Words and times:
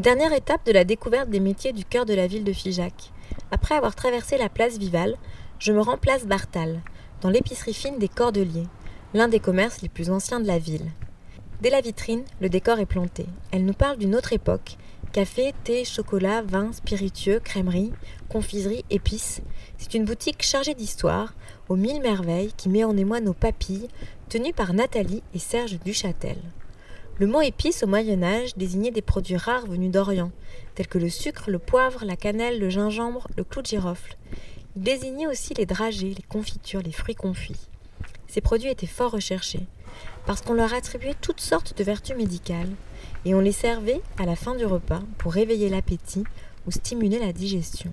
Dernière 0.00 0.32
étape 0.32 0.64
de 0.64 0.72
la 0.72 0.84
découverte 0.84 1.28
des 1.28 1.40
métiers 1.40 1.74
du 1.74 1.84
cœur 1.84 2.06
de 2.06 2.14
la 2.14 2.26
ville 2.26 2.42
de 2.42 2.54
Figeac. 2.54 3.12
Après 3.50 3.74
avoir 3.74 3.94
traversé 3.94 4.38
la 4.38 4.48
place 4.48 4.78
Vival, 4.78 5.14
je 5.58 5.72
me 5.72 5.82
rends 5.82 5.98
place 5.98 6.24
Bartal, 6.24 6.80
dans 7.20 7.28
l'épicerie 7.28 7.74
fine 7.74 7.98
des 7.98 8.08
Cordeliers, 8.08 8.66
l'un 9.12 9.28
des 9.28 9.40
commerces 9.40 9.82
les 9.82 9.90
plus 9.90 10.08
anciens 10.08 10.40
de 10.40 10.46
la 10.46 10.58
ville. 10.58 10.90
Dès 11.60 11.68
la 11.68 11.82
vitrine, 11.82 12.24
le 12.40 12.48
décor 12.48 12.78
est 12.78 12.86
planté. 12.86 13.26
Elle 13.50 13.66
nous 13.66 13.74
parle 13.74 13.98
d'une 13.98 14.14
autre 14.16 14.32
époque. 14.32 14.78
Café, 15.12 15.52
thé, 15.64 15.84
chocolat, 15.84 16.40
vin, 16.40 16.72
spiritueux, 16.72 17.38
crèmerie, 17.38 17.92
confiserie, 18.30 18.86
épices. 18.88 19.42
C'est 19.76 19.92
une 19.92 20.06
boutique 20.06 20.42
chargée 20.42 20.74
d'histoire, 20.74 21.34
aux 21.68 21.76
mille 21.76 22.00
merveilles, 22.00 22.54
qui 22.56 22.70
met 22.70 22.84
en 22.84 22.96
émoi 22.96 23.20
nos 23.20 23.34
papilles, 23.34 23.88
tenue 24.30 24.54
par 24.54 24.72
Nathalie 24.72 25.22
et 25.34 25.38
Serge 25.38 25.78
Duchâtel. 25.84 26.38
Le 27.20 27.26
mot 27.26 27.42
épice 27.42 27.82
au 27.82 27.86
Moyen 27.86 28.22
Âge 28.22 28.56
désignait 28.56 28.92
des 28.92 29.02
produits 29.02 29.36
rares 29.36 29.66
venus 29.66 29.90
d'Orient, 29.90 30.32
tels 30.74 30.88
que 30.88 30.96
le 30.96 31.10
sucre, 31.10 31.50
le 31.50 31.58
poivre, 31.58 32.02
la 32.06 32.16
cannelle, 32.16 32.58
le 32.58 32.70
gingembre, 32.70 33.28
le 33.36 33.44
clou 33.44 33.60
de 33.60 33.66
girofle. 33.66 34.16
Il 34.74 34.80
désignait 34.80 35.26
aussi 35.26 35.52
les 35.52 35.66
dragées, 35.66 36.14
les 36.16 36.22
confitures, 36.26 36.80
les 36.80 36.92
fruits 36.92 37.14
confits. 37.14 37.68
Ces 38.26 38.40
produits 38.40 38.70
étaient 38.70 38.86
fort 38.86 39.10
recherchés, 39.10 39.66
parce 40.24 40.40
qu'on 40.40 40.54
leur 40.54 40.72
attribuait 40.72 41.12
toutes 41.20 41.42
sortes 41.42 41.76
de 41.76 41.84
vertus 41.84 42.16
médicales, 42.16 42.70
et 43.26 43.34
on 43.34 43.40
les 43.40 43.52
servait 43.52 44.00
à 44.18 44.24
la 44.24 44.34
fin 44.34 44.54
du 44.54 44.64
repas 44.64 45.02
pour 45.18 45.34
réveiller 45.34 45.68
l'appétit 45.68 46.24
ou 46.66 46.70
stimuler 46.70 47.18
la 47.18 47.34
digestion. 47.34 47.92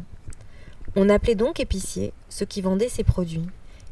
On 0.96 1.10
appelait 1.10 1.36
donc 1.36 1.60
épiciers 1.60 2.14
ceux 2.30 2.46
qui 2.46 2.62
vendaient 2.62 2.88
ces 2.88 3.04
produits, 3.04 3.50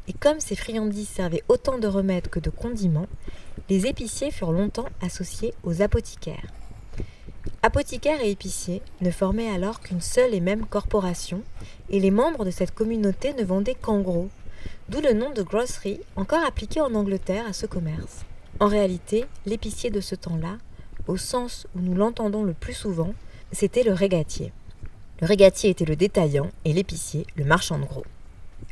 et 0.07 0.13
comme 0.13 0.39
ces 0.39 0.55
friandises 0.55 1.09
servaient 1.09 1.43
autant 1.47 1.77
de 1.77 1.87
remèdes 1.87 2.29
que 2.29 2.39
de 2.39 2.49
condiments, 2.49 3.07
les 3.69 3.87
épiciers 3.87 4.31
furent 4.31 4.51
longtemps 4.51 4.89
associés 5.01 5.53
aux 5.63 5.81
apothicaires. 5.81 6.53
Apothicaires 7.63 8.21
et 8.21 8.29
épiciers 8.29 8.81
ne 9.01 9.09
formaient 9.09 9.49
alors 9.49 9.79
qu'une 9.81 10.01
seule 10.01 10.35
et 10.35 10.39
même 10.39 10.65
corporation, 10.65 11.41
et 11.89 11.99
les 11.99 12.11
membres 12.11 12.45
de 12.45 12.51
cette 12.51 12.73
communauté 12.73 13.33
ne 13.33 13.43
vendaient 13.43 13.75
qu'en 13.75 14.01
gros, 14.01 14.29
d'où 14.89 15.01
le 15.01 15.13
nom 15.13 15.31
de 15.31 15.41
grocery 15.41 15.99
encore 16.15 16.45
appliqué 16.45 16.81
en 16.81 16.93
Angleterre 16.93 17.45
à 17.47 17.53
ce 17.53 17.65
commerce. 17.65 18.25
En 18.59 18.67
réalité, 18.67 19.25
l'épicier 19.45 19.89
de 19.89 19.99
ce 19.99 20.15
temps-là, 20.15 20.57
au 21.07 21.17
sens 21.17 21.67
où 21.75 21.79
nous 21.79 21.95
l'entendons 21.95 22.43
le 22.43 22.53
plus 22.53 22.73
souvent, 22.73 23.13
c'était 23.51 23.83
le 23.83 23.93
régatier. 23.93 24.51
Le 25.21 25.27
régatier 25.27 25.69
était 25.69 25.85
le 25.85 25.95
détaillant 25.95 26.49
et 26.65 26.73
l'épicier 26.73 27.25
le 27.35 27.45
marchand 27.45 27.79
de 27.79 27.85
gros. 27.85 28.05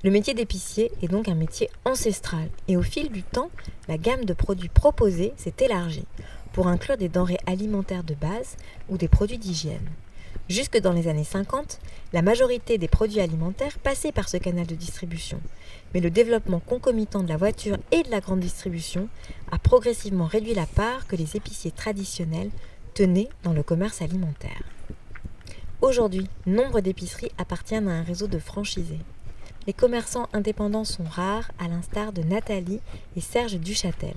Le 0.04 0.12
métier 0.12 0.34
d'épicier 0.34 0.92
est 1.02 1.08
donc 1.08 1.30
un 1.30 1.36
métier 1.36 1.70
ancestral 1.86 2.50
et 2.68 2.76
au 2.76 2.82
fil 2.82 3.10
du 3.10 3.24
temps, 3.24 3.50
la 3.88 3.98
gamme 3.98 4.26
de 4.26 4.34
produits 4.34 4.68
proposés 4.68 5.32
s'est 5.38 5.54
élargie 5.62 6.04
pour 6.52 6.68
inclure 6.68 6.98
des 6.98 7.08
denrées 7.08 7.40
alimentaires 7.46 8.04
de 8.04 8.14
base 8.14 8.58
ou 8.90 8.98
des 8.98 9.08
produits 9.08 9.38
d'hygiène. 9.38 9.90
Jusque 10.50 10.78
dans 10.78 10.92
les 10.92 11.08
années 11.08 11.24
50, 11.24 11.80
la 12.12 12.22
majorité 12.22 12.78
des 12.78 12.90
produits 12.90 13.22
alimentaires 13.22 13.80
passaient 13.80 14.12
par 14.12 14.28
ce 14.28 14.36
canal 14.36 14.68
de 14.68 14.76
distribution, 14.76 15.40
mais 15.94 16.02
le 16.02 16.10
développement 16.10 16.60
concomitant 16.60 17.24
de 17.24 17.30
la 17.30 17.38
voiture 17.38 17.78
et 17.94 18.04
de 18.04 18.12
la 18.12 18.20
grande 18.20 18.42
distribution 18.42 19.08
a 19.54 19.58
progressivement 19.58 20.26
réduit 20.26 20.54
la 20.54 20.66
part 20.66 21.08
que 21.08 21.16
les 21.16 21.38
épiciers 21.38 21.72
traditionnels 21.72 22.52
tenaient 22.94 23.30
dans 23.44 23.54
le 23.54 23.64
commerce 23.64 24.02
alimentaire. 24.02 24.64
Aujourd'hui, 25.80 26.28
nombre 26.46 26.82
d'épiceries 26.82 27.32
appartiennent 27.38 27.88
à 27.88 27.94
un 27.94 28.04
réseau 28.04 28.28
de 28.28 28.38
franchisés. 28.40 29.00
Les 29.66 29.74
commerçants 29.74 30.28
indépendants 30.34 30.84
sont 30.84 31.06
rares, 31.06 31.50
à 31.58 31.70
l'instar 31.70 32.12
de 32.12 32.22
Nathalie 32.22 32.82
et 33.16 33.22
Serge 33.22 33.56
Duchâtel. 33.56 34.16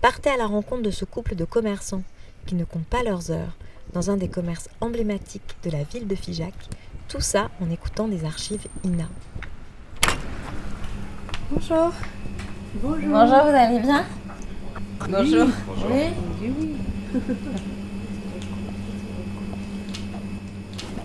Partez 0.00 0.30
à 0.30 0.36
la 0.36 0.46
rencontre 0.46 0.82
de 0.82 0.90
ce 0.90 1.04
couple 1.04 1.36
de 1.36 1.44
commerçants 1.44 2.02
qui 2.44 2.56
ne 2.56 2.64
comptent 2.64 2.86
pas 2.86 3.04
leurs 3.04 3.30
heures 3.30 3.56
dans 3.92 4.10
un 4.10 4.16
des 4.16 4.28
commerces 4.28 4.68
emblématiques 4.80 5.56
de 5.62 5.70
la 5.70 5.84
ville 5.84 6.08
de 6.08 6.14
Figeac, 6.16 6.54
tout 7.08 7.20
ça 7.20 7.50
en 7.60 7.70
écoutant 7.70 8.08
des 8.08 8.24
archives 8.24 8.66
INA. 8.84 9.08
Bonjour. 11.50 11.92
Bonjour, 12.82 13.08
vous 13.10 13.56
allez 13.56 13.78
bien? 13.78 14.04
Bonjour. 15.08 15.46
Oui. 15.88 16.74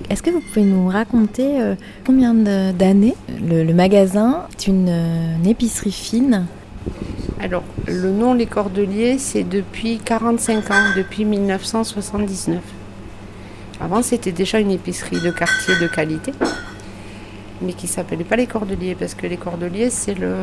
Est-ce 0.09 0.21
que 0.21 0.29
vous 0.29 0.41
pouvez 0.41 0.65
nous 0.65 0.87
raconter 0.87 1.61
euh, 1.61 1.75
combien 2.05 2.33
de- 2.33 2.71
d'années 2.71 3.15
le, 3.47 3.63
le 3.63 3.73
magasin 3.73 4.45
est 4.51 4.67
une, 4.67 4.87
euh, 4.89 5.35
une 5.37 5.47
épicerie 5.47 5.91
fine 5.91 6.45
Alors, 7.39 7.63
le 7.87 8.11
nom 8.11 8.33
Les 8.33 8.45
Cordeliers, 8.45 9.17
c'est 9.17 9.43
depuis 9.43 9.97
45 10.03 10.71
ans, 10.71 10.83
depuis 10.95 11.25
1979. 11.25 12.59
Avant, 13.81 14.01
c'était 14.03 14.31
déjà 14.31 14.59
une 14.59 14.71
épicerie 14.71 15.19
de 15.19 15.31
quartier 15.31 15.73
de 15.81 15.87
qualité, 15.87 16.31
mais 17.61 17.73
qui 17.73 17.87
s'appelait 17.87 18.23
pas 18.23 18.35
Les 18.35 18.47
Cordeliers, 18.47 18.95
parce 18.95 19.15
que 19.15 19.25
Les 19.27 19.37
Cordeliers, 19.37 19.89
c'est 19.89 20.13
le 20.15 20.35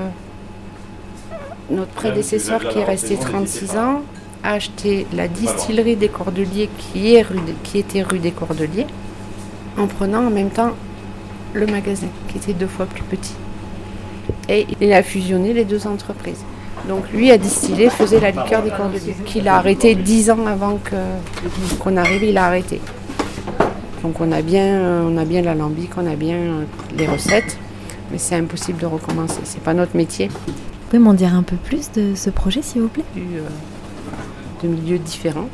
notre 1.70 1.92
prédécesseur 1.92 2.66
qui 2.68 2.78
est 2.80 2.84
resté 2.84 3.14
36 3.16 3.76
ans 3.76 4.02
a 4.42 4.54
acheté 4.54 5.06
la 5.14 5.28
distillerie 5.28 5.94
des 5.94 6.08
Cordeliers 6.08 6.68
qui, 6.78 7.14
est 7.14 7.22
rue 7.22 7.36
des- 7.36 7.54
qui 7.62 7.78
était 7.78 8.02
rue 8.02 8.18
des 8.18 8.32
Cordeliers, 8.32 8.86
en 9.80 9.86
prenant 9.86 10.26
en 10.26 10.30
même 10.30 10.50
temps 10.50 10.72
le 11.54 11.66
magasin, 11.66 12.06
qui 12.28 12.38
était 12.38 12.52
deux 12.52 12.66
fois 12.66 12.86
plus 12.86 13.02
petit. 13.02 13.34
Et 14.48 14.66
il 14.80 14.92
a 14.92 15.02
fusionné 15.02 15.52
les 15.52 15.64
deux 15.64 15.86
entreprises. 15.86 16.42
Donc 16.88 17.10
lui 17.12 17.30
a 17.30 17.38
distillé, 17.38 17.90
faisait 17.90 18.20
la 18.20 18.30
liqueur 18.30 18.62
des 18.62 18.70
Cordeliers, 18.70 19.14
qu'il 19.26 19.48
a 19.48 19.56
arrêté 19.56 19.94
dix 19.94 20.30
ans 20.30 20.46
avant 20.46 20.76
que- 20.82 21.76
qu'on 21.78 21.96
arrive, 21.96 22.22
il 22.22 22.38
a 22.38 22.46
arrêté. 22.46 22.80
Donc 24.02 24.20
on 24.20 24.32
a 24.32 24.40
bien, 24.42 24.80
on 25.06 25.16
a 25.18 25.24
bien 25.24 25.42
l'alambic, 25.42 25.90
on 25.98 26.06
a 26.06 26.16
bien 26.16 26.36
euh, 26.36 26.64
les 26.96 27.06
recettes, 27.06 27.58
mais 28.10 28.18
c'est 28.18 28.36
impossible 28.36 28.78
de 28.80 28.86
recommencer. 28.86 29.40
C'est 29.44 29.62
pas 29.62 29.74
notre 29.74 29.96
métier. 29.96 30.28
Vous 30.28 30.96
pouvez 30.96 30.98
m'en 31.02 31.14
dire 31.14 31.34
un 31.34 31.42
peu 31.42 31.56
plus 31.56 31.90
de 31.92 32.14
ce 32.14 32.30
projet, 32.30 32.62
s'il 32.62 32.80
vous 32.82 32.88
plaît? 32.88 33.04
Euh, 33.18 33.40
de 34.62 34.68
milieux 34.68 34.98
différents. 34.98 35.48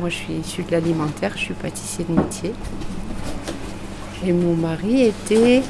Moi, 0.00 0.08
je 0.10 0.14
suis 0.16 0.32
issue 0.34 0.62
de 0.64 0.72
l'alimentaire, 0.72 1.32
je 1.36 1.40
suis 1.40 1.54
pâtissier 1.54 2.04
de 2.08 2.14
métier. 2.14 2.52
Et 4.24 4.32
mon 4.32 4.54
mari 4.54 5.02
était 5.02 5.62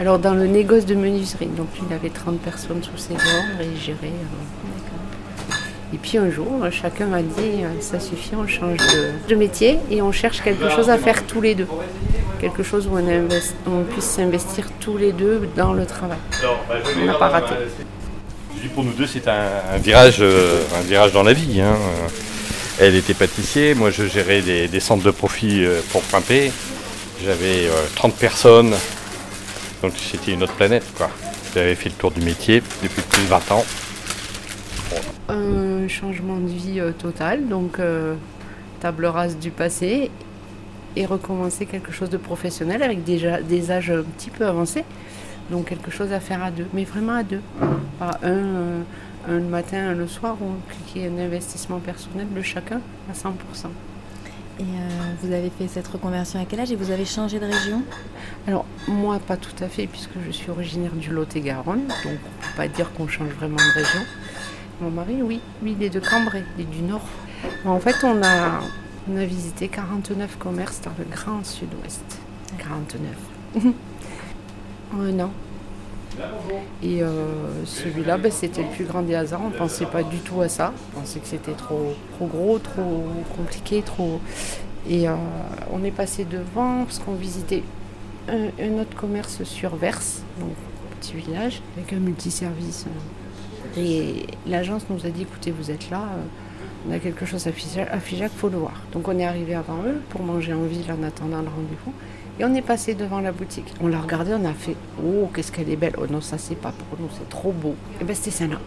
alors 0.00 0.18
dans 0.18 0.34
le 0.34 0.46
négoce 0.46 0.86
de 0.86 0.94
menuiserie. 0.94 1.46
Donc 1.46 1.68
il 1.86 1.92
avait 1.94 2.10
30 2.10 2.38
personnes 2.40 2.82
sous 2.82 2.96
ses 2.98 3.12
ordres 3.14 3.60
et 3.60 3.66
il 3.74 3.80
gérait. 3.80 3.98
euh. 4.04 5.94
Et 5.94 5.98
puis 5.98 6.18
un 6.18 6.30
jour, 6.30 6.50
chacun 6.72 7.06
m'a 7.06 7.22
dit 7.22 7.62
euh, 7.62 7.68
ça 7.80 8.00
suffit, 8.00 8.32
on 8.36 8.46
change 8.46 8.78
de, 8.78 9.28
de 9.28 9.34
métier 9.36 9.78
et 9.90 10.02
on 10.02 10.10
cherche 10.10 10.42
quelque 10.42 10.68
chose 10.70 10.90
à 10.90 10.98
faire 10.98 11.24
tous 11.26 11.40
les 11.40 11.54
deux. 11.54 11.68
Quelque 12.40 12.62
chose 12.64 12.86
où 12.88 12.96
on, 12.96 12.98
invest- 13.08 13.54
on 13.66 13.82
puisse 13.84 14.04
s'investir 14.04 14.66
tous 14.80 14.96
les 14.98 15.12
deux 15.12 15.48
dans 15.56 15.72
le 15.72 15.86
travail. 15.86 16.18
On 17.00 17.04
n'a 17.06 17.14
pas 17.14 17.28
raté. 17.28 17.54
Je 18.56 18.62
dis 18.62 18.68
pour 18.68 18.82
nous 18.84 18.92
deux, 18.92 19.06
c'est 19.06 19.28
un, 19.28 19.48
un 19.72 19.78
virage, 19.78 20.16
euh, 20.20 20.60
un 20.76 20.82
virage 20.82 21.12
dans 21.12 21.22
la 21.22 21.32
vie. 21.32 21.60
hein. 21.60 21.76
Euh, 21.76 22.08
Elle 22.86 22.94
était 22.96 23.14
pâtissier, 23.14 23.74
moi 23.74 23.90
je 23.90 24.06
gérais 24.06 24.42
des, 24.42 24.66
des 24.68 24.80
centres 24.80 25.04
de 25.04 25.10
profit 25.12 25.64
euh, 25.64 25.80
pour 25.92 26.02
Pimpé. 26.02 26.50
J'avais 27.24 27.66
euh, 27.66 27.86
30 27.94 28.14
personnes, 28.14 28.74
donc 29.82 29.92
c'était 29.96 30.32
une 30.32 30.42
autre 30.42 30.54
planète. 30.54 30.84
quoi. 30.96 31.10
J'avais 31.54 31.74
fait 31.74 31.88
le 31.88 31.94
tour 31.94 32.10
du 32.10 32.20
métier 32.20 32.62
depuis 32.82 33.02
plus 33.02 33.22
de 33.22 33.28
20 33.28 33.52
ans. 33.52 33.64
un 35.28 35.88
changement 35.88 36.36
de 36.36 36.48
vie 36.48 36.80
euh, 36.80 36.92
total, 36.92 37.48
donc 37.48 37.78
euh, 37.78 38.14
table 38.80 39.06
rase 39.06 39.38
du 39.38 39.50
passé 39.50 40.10
et 40.96 41.06
recommencer 41.06 41.66
quelque 41.66 41.92
chose 41.92 42.10
de 42.10 42.16
professionnel 42.16 42.82
avec 42.82 43.04
déjà 43.04 43.40
des 43.40 43.70
âges 43.70 43.90
un 43.90 44.02
petit 44.02 44.30
peu 44.30 44.46
avancés. 44.46 44.84
Donc 45.50 45.68
quelque 45.68 45.90
chose 45.90 46.12
à 46.12 46.20
faire 46.20 46.42
à 46.42 46.50
deux, 46.50 46.66
mais 46.74 46.84
vraiment 46.84 47.14
à 47.14 47.22
deux. 47.22 47.40
Pas 47.98 48.18
un, 48.22 48.28
euh, 48.28 48.82
le 49.28 49.40
matin, 49.40 49.90
un 49.90 49.94
le 49.94 50.08
soir, 50.08 50.36
ou 50.40 50.98
ait 50.98 51.06
un 51.06 51.18
investissement 51.18 51.78
personnel 51.78 52.26
de 52.34 52.42
chacun 52.42 52.80
à 53.10 53.14
100%. 53.14 53.68
Et 54.58 54.62
euh, 54.62 54.64
vous 55.22 55.32
avez 55.32 55.50
fait 55.50 55.68
cette 55.68 55.86
reconversion 55.86 56.40
à 56.40 56.44
quel 56.46 56.60
âge 56.60 56.72
et 56.72 56.76
vous 56.76 56.90
avez 56.90 57.04
changé 57.04 57.38
de 57.38 57.44
région? 57.44 57.82
Alors 58.46 58.64
moi 58.88 59.18
pas 59.18 59.36
tout 59.36 59.62
à 59.62 59.68
fait 59.68 59.86
puisque 59.86 60.12
je 60.24 60.30
suis 60.30 60.50
originaire 60.50 60.92
du 60.92 61.10
Lot-et-Garonne, 61.10 61.86
donc 61.86 61.96
on 62.06 62.10
ne 62.12 62.16
peut 62.16 62.56
pas 62.56 62.68
dire 62.68 62.90
qu'on 62.94 63.06
change 63.06 63.30
vraiment 63.30 63.56
de 63.56 63.74
région. 63.74 64.00
Mon 64.80 64.90
mari 64.90 65.20
oui, 65.22 65.40
lui 65.62 65.72
il 65.72 65.82
est 65.82 65.90
de 65.90 66.00
Cambrai, 66.00 66.42
il 66.56 66.62
est 66.62 66.70
du 66.70 66.80
Nord. 66.80 67.06
En 67.66 67.80
fait 67.80 67.96
on 68.02 68.22
a 68.22 68.60
On 69.08 69.16
a 69.16 69.24
visité 69.24 69.68
49 69.68 70.36
commerces 70.38 70.80
dans 70.80 70.92
le 70.98 71.04
Grand 71.04 71.44
Sud-Ouest. 71.44 72.18
49. 72.58 73.74
en 74.94 75.00
un 75.00 75.20
an. 75.20 75.30
Et 76.82 77.02
euh, 77.02 77.64
celui-là, 77.64 78.16
ben, 78.18 78.30
c'était 78.32 78.62
le 78.62 78.68
plus 78.68 78.84
grand 78.84 79.02
des 79.02 79.14
hasards. 79.14 79.42
On 79.44 79.50
ne 79.50 79.54
pensait 79.54 79.86
pas 79.86 80.02
du 80.02 80.18
tout 80.18 80.40
à 80.40 80.48
ça. 80.48 80.72
On 80.94 81.00
pensait 81.00 81.20
que 81.20 81.26
c'était 81.26 81.52
trop, 81.52 81.94
trop 82.16 82.26
gros, 82.26 82.58
trop 82.58 83.06
compliqué, 83.36 83.82
trop. 83.82 84.20
Et 84.88 85.08
euh, 85.08 85.14
on 85.72 85.84
est 85.84 85.90
passé 85.90 86.24
devant 86.24 86.84
parce 86.84 86.98
qu'on 86.98 87.14
visitait 87.14 87.64
un, 88.28 88.48
un 88.62 88.80
autre 88.80 88.96
commerce 88.96 89.42
sur 89.44 89.76
Verse, 89.76 90.22
donc 90.40 90.52
petit 91.00 91.14
village, 91.14 91.60
avec 91.76 91.92
un 91.92 91.98
multiservice. 91.98 92.86
Et 93.76 94.26
l'agence 94.46 94.86
nous 94.88 95.04
a 95.04 95.10
dit 95.10 95.22
écoutez, 95.22 95.50
vous 95.50 95.70
êtes 95.70 95.90
là, 95.90 96.02
euh, 96.02 96.88
on 96.88 96.92
a 96.92 96.98
quelque 96.98 97.26
chose 97.26 97.46
à 97.46 97.52
Figeac, 97.52 97.98
Figeac, 98.00 98.30
faut 98.30 98.48
le 98.48 98.58
voir. 98.58 98.82
Donc 98.92 99.08
on 99.08 99.18
est 99.18 99.24
arrivé 99.24 99.54
avant 99.54 99.82
eux 99.84 100.00
pour 100.08 100.22
manger 100.22 100.54
en 100.54 100.62
ville 100.62 100.90
en 100.90 101.02
attendant 101.02 101.42
le 101.42 101.48
rendez-vous. 101.48 101.92
Et 102.38 102.44
on 102.44 102.54
est 102.54 102.62
passé 102.62 102.94
devant 102.94 103.20
la 103.20 103.32
boutique. 103.32 103.72
On 103.80 103.88
l'a 103.88 104.00
regardé, 104.00 104.32
on 104.34 104.44
a 104.44 104.52
fait 104.52 104.76
Oh, 105.02 105.30
qu'est-ce 105.34 105.50
qu'elle 105.50 105.70
est 105.70 105.76
belle. 105.76 105.94
Oh 105.98 106.06
non, 106.10 106.20
ça 106.20 106.36
c'est 106.38 106.54
pas 106.54 106.72
pour 106.72 106.98
nous, 107.00 107.08
c'est 107.16 107.28
trop 107.28 107.52
beau. 107.52 107.74
Et 108.00 108.04
ben 108.04 108.14
c'était 108.14 108.30
celle-là. 108.30 108.58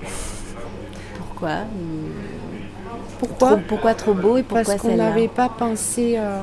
Pourquoi 1.17 1.65
pourquoi 3.19 3.49
trop, 3.49 3.57
pourquoi 3.67 3.93
trop 3.95 4.13
beau 4.13 4.37
et 4.37 4.43
pourquoi 4.43 4.63
Parce 4.63 4.81
qu'on 4.81 4.95
n'avait 4.95 5.27
pas 5.27 5.49
pensé 5.49 6.15
euh, 6.17 6.41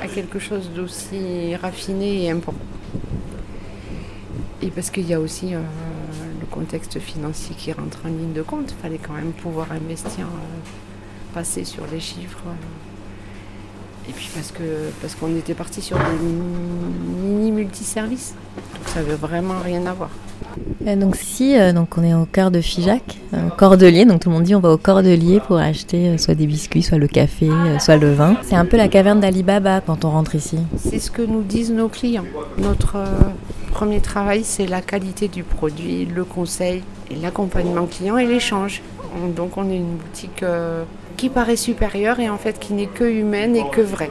à 0.00 0.06
quelque 0.06 0.38
chose 0.38 0.70
d'aussi 0.74 1.54
raffiné 1.56 2.24
et 2.24 2.30
important. 2.30 2.58
Et 4.62 4.68
parce 4.68 4.90
qu'il 4.90 5.06
y 5.06 5.14
a 5.14 5.20
aussi 5.20 5.54
euh, 5.54 5.60
le 6.40 6.46
contexte 6.46 6.98
financier 6.98 7.54
qui 7.56 7.72
rentre 7.72 7.98
en 8.06 8.08
ligne 8.08 8.32
de 8.32 8.42
compte. 8.42 8.72
Il 8.72 8.82
fallait 8.82 8.98
quand 8.98 9.12
même 9.12 9.32
pouvoir 9.32 9.72
investir, 9.72 10.24
euh, 10.26 11.34
passer 11.34 11.64
sur 11.64 11.86
les 11.92 12.00
chiffres. 12.00 12.44
Et 14.10 14.12
puis 14.12 14.28
parce 14.34 14.50
que 14.50 14.62
parce 15.00 15.14
qu'on 15.14 15.34
était 15.36 15.54
parti 15.54 15.80
sur 15.80 15.96
des 15.96 16.02
mini 17.22 17.52
multiservices. 17.52 18.34
Donc 18.56 18.88
ça 18.88 19.02
veut 19.02 19.14
vraiment 19.14 19.54
rien 19.64 19.86
à 19.86 19.92
voir. 19.92 20.10
Euh, 20.84 20.96
donc 20.96 21.14
si, 21.14 21.56
euh, 21.56 21.72
donc 21.72 21.96
on 21.96 22.02
est 22.02 22.12
au 22.14 22.24
cœur 22.24 22.50
de 22.50 22.60
Figeac, 22.60 23.18
un 23.32 23.50
cordelier. 23.50 24.04
Donc 24.04 24.20
tout 24.20 24.28
le 24.30 24.34
monde 24.34 24.42
dit 24.44 24.54
on 24.56 24.60
va 24.60 24.72
au 24.72 24.78
cordelier 24.78 25.38
pour 25.46 25.58
acheter 25.58 26.08
euh, 26.08 26.18
soit 26.18 26.34
des 26.34 26.46
biscuits, 26.48 26.82
soit 26.82 26.98
le 26.98 27.06
café, 27.06 27.48
euh, 27.48 27.78
soit 27.78 27.98
le 27.98 28.12
vin. 28.12 28.34
C'est 28.42 28.56
un 28.56 28.64
peu 28.64 28.76
la 28.76 28.88
caverne 28.88 29.20
d'Alibaba 29.20 29.80
quand 29.80 30.04
on 30.04 30.10
rentre 30.10 30.34
ici. 30.34 30.58
C'est 30.76 30.98
ce 30.98 31.12
que 31.12 31.22
nous 31.22 31.42
disent 31.42 31.70
nos 31.70 31.88
clients. 31.88 32.24
Notre 32.58 32.96
euh, 32.96 33.06
premier 33.70 34.00
travail, 34.00 34.42
c'est 34.42 34.66
la 34.66 34.80
qualité 34.80 35.28
du 35.28 35.44
produit, 35.44 36.04
le 36.04 36.24
conseil, 36.24 36.82
et 37.12 37.14
l'accompagnement 37.14 37.86
client 37.86 38.18
et 38.18 38.26
l'échange. 38.26 38.82
On- 39.24 39.28
Donc 39.28 39.56
on 39.56 39.70
est 39.70 39.76
une 39.76 39.96
boutique 39.96 40.42
euh, 40.42 40.82
qui 41.20 41.28
paraît 41.28 41.56
supérieure 41.56 42.18
et 42.18 42.30
en 42.30 42.38
fait 42.38 42.58
qui 42.58 42.72
n'est 42.72 42.86
que 42.86 43.04
humaine 43.04 43.54
et 43.54 43.68
que 43.70 43.82
vraie. 43.82 44.10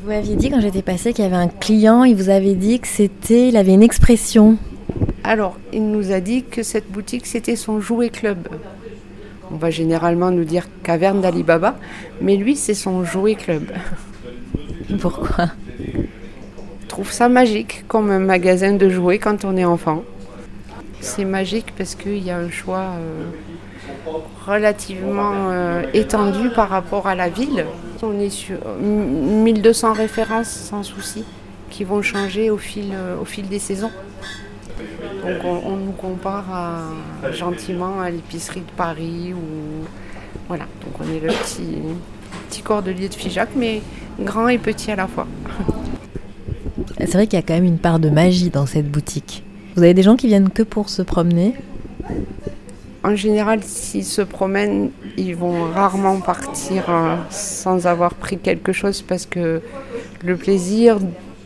Vous 0.00 0.08
m'aviez 0.08 0.36
dit 0.36 0.50
quand 0.50 0.60
j'étais 0.60 0.82
passée 0.82 1.12
qu'il 1.12 1.24
y 1.24 1.26
avait 1.26 1.34
un 1.34 1.48
client, 1.48 2.04
il 2.04 2.14
vous 2.14 2.28
avait 2.28 2.54
dit 2.54 2.78
que 2.78 2.86
c'était, 2.86 3.48
il 3.48 3.56
avait 3.56 3.74
une 3.74 3.82
expression. 3.82 4.56
Alors, 5.24 5.58
il 5.72 5.90
nous 5.90 6.12
a 6.12 6.20
dit 6.20 6.44
que 6.44 6.62
cette 6.62 6.88
boutique, 6.88 7.26
c'était 7.26 7.56
son 7.56 7.80
jouet 7.80 8.08
club. 8.08 8.46
On 9.50 9.56
va 9.56 9.70
généralement 9.70 10.30
nous 10.30 10.44
dire 10.44 10.68
caverne 10.84 11.20
d'Alibaba, 11.20 11.76
mais 12.20 12.36
lui, 12.36 12.54
c'est 12.54 12.74
son 12.74 13.02
jouet 13.02 13.34
club. 13.34 13.72
Pourquoi? 15.00 15.46
Je 15.80 16.86
trouve 16.86 17.10
ça 17.10 17.28
magique, 17.28 17.82
comme 17.88 18.12
un 18.12 18.20
magasin 18.20 18.74
de 18.74 18.88
jouets 18.88 19.18
quand 19.18 19.44
on 19.44 19.56
est 19.56 19.64
enfant. 19.64 20.04
C'est 21.00 21.24
magique 21.24 21.74
parce 21.76 21.96
qu'il 21.96 22.22
y 22.22 22.30
a 22.30 22.38
un 22.38 22.50
choix 22.50 22.92
euh, 22.96 23.24
relativement 24.46 25.50
euh, 25.50 25.82
étendu 25.94 26.50
par 26.50 26.68
rapport 26.68 27.06
à 27.06 27.14
la 27.14 27.28
ville. 27.28 27.64
On 28.02 28.18
est 28.18 28.30
sur 28.30 28.58
euh, 28.66 28.78
1200 28.80 29.92
références 29.94 30.48
sans 30.48 30.82
souci 30.82 31.24
qui 31.70 31.84
vont 31.84 32.02
changer 32.02 32.50
au 32.50 32.58
fil, 32.58 32.92
euh, 32.92 33.16
au 33.20 33.24
fil 33.24 33.48
des 33.48 33.58
saisons. 33.58 33.90
Donc 35.22 35.44
on, 35.44 35.76
nous 35.76 35.92
compare 35.92 36.82
gentiment 37.32 38.00
à 38.00 38.10
l'épicerie 38.10 38.60
de 38.60 38.70
Paris 38.76 39.32
ou 39.32 39.86
voilà. 40.48 40.64
Donc 40.84 41.00
on 41.00 41.04
est 41.04 41.20
le 41.20 41.28
petit, 41.28 41.78
petit 42.50 42.60
cordelier 42.60 43.08
de 43.08 43.14
Figeac, 43.14 43.50
mais 43.56 43.80
grand 44.20 44.48
et 44.48 44.58
petit 44.58 44.90
à 44.90 44.96
la 44.96 45.06
fois. 45.06 45.26
C'est 46.98 47.12
vrai 47.14 47.26
qu'il 47.26 47.38
y 47.38 47.42
a 47.42 47.42
quand 47.42 47.54
même 47.54 47.64
une 47.64 47.78
part 47.78 48.00
de 48.00 48.10
magie 48.10 48.50
dans 48.50 48.66
cette 48.66 48.90
boutique. 48.90 49.44
Vous 49.76 49.82
avez 49.82 49.94
des 49.94 50.02
gens 50.02 50.16
qui 50.16 50.26
viennent 50.26 50.50
que 50.50 50.62
pour 50.62 50.90
se 50.90 51.02
promener? 51.02 51.54
En 53.04 53.16
général, 53.16 53.60
s'ils 53.62 54.06
se 54.06 54.22
promènent, 54.22 54.90
ils 55.18 55.36
vont 55.36 55.70
rarement 55.70 56.20
partir 56.20 56.84
euh, 56.88 57.16
sans 57.28 57.86
avoir 57.86 58.14
pris 58.14 58.38
quelque 58.38 58.72
chose 58.72 59.02
parce 59.02 59.26
que 59.26 59.60
le 60.24 60.36
plaisir, 60.38 60.96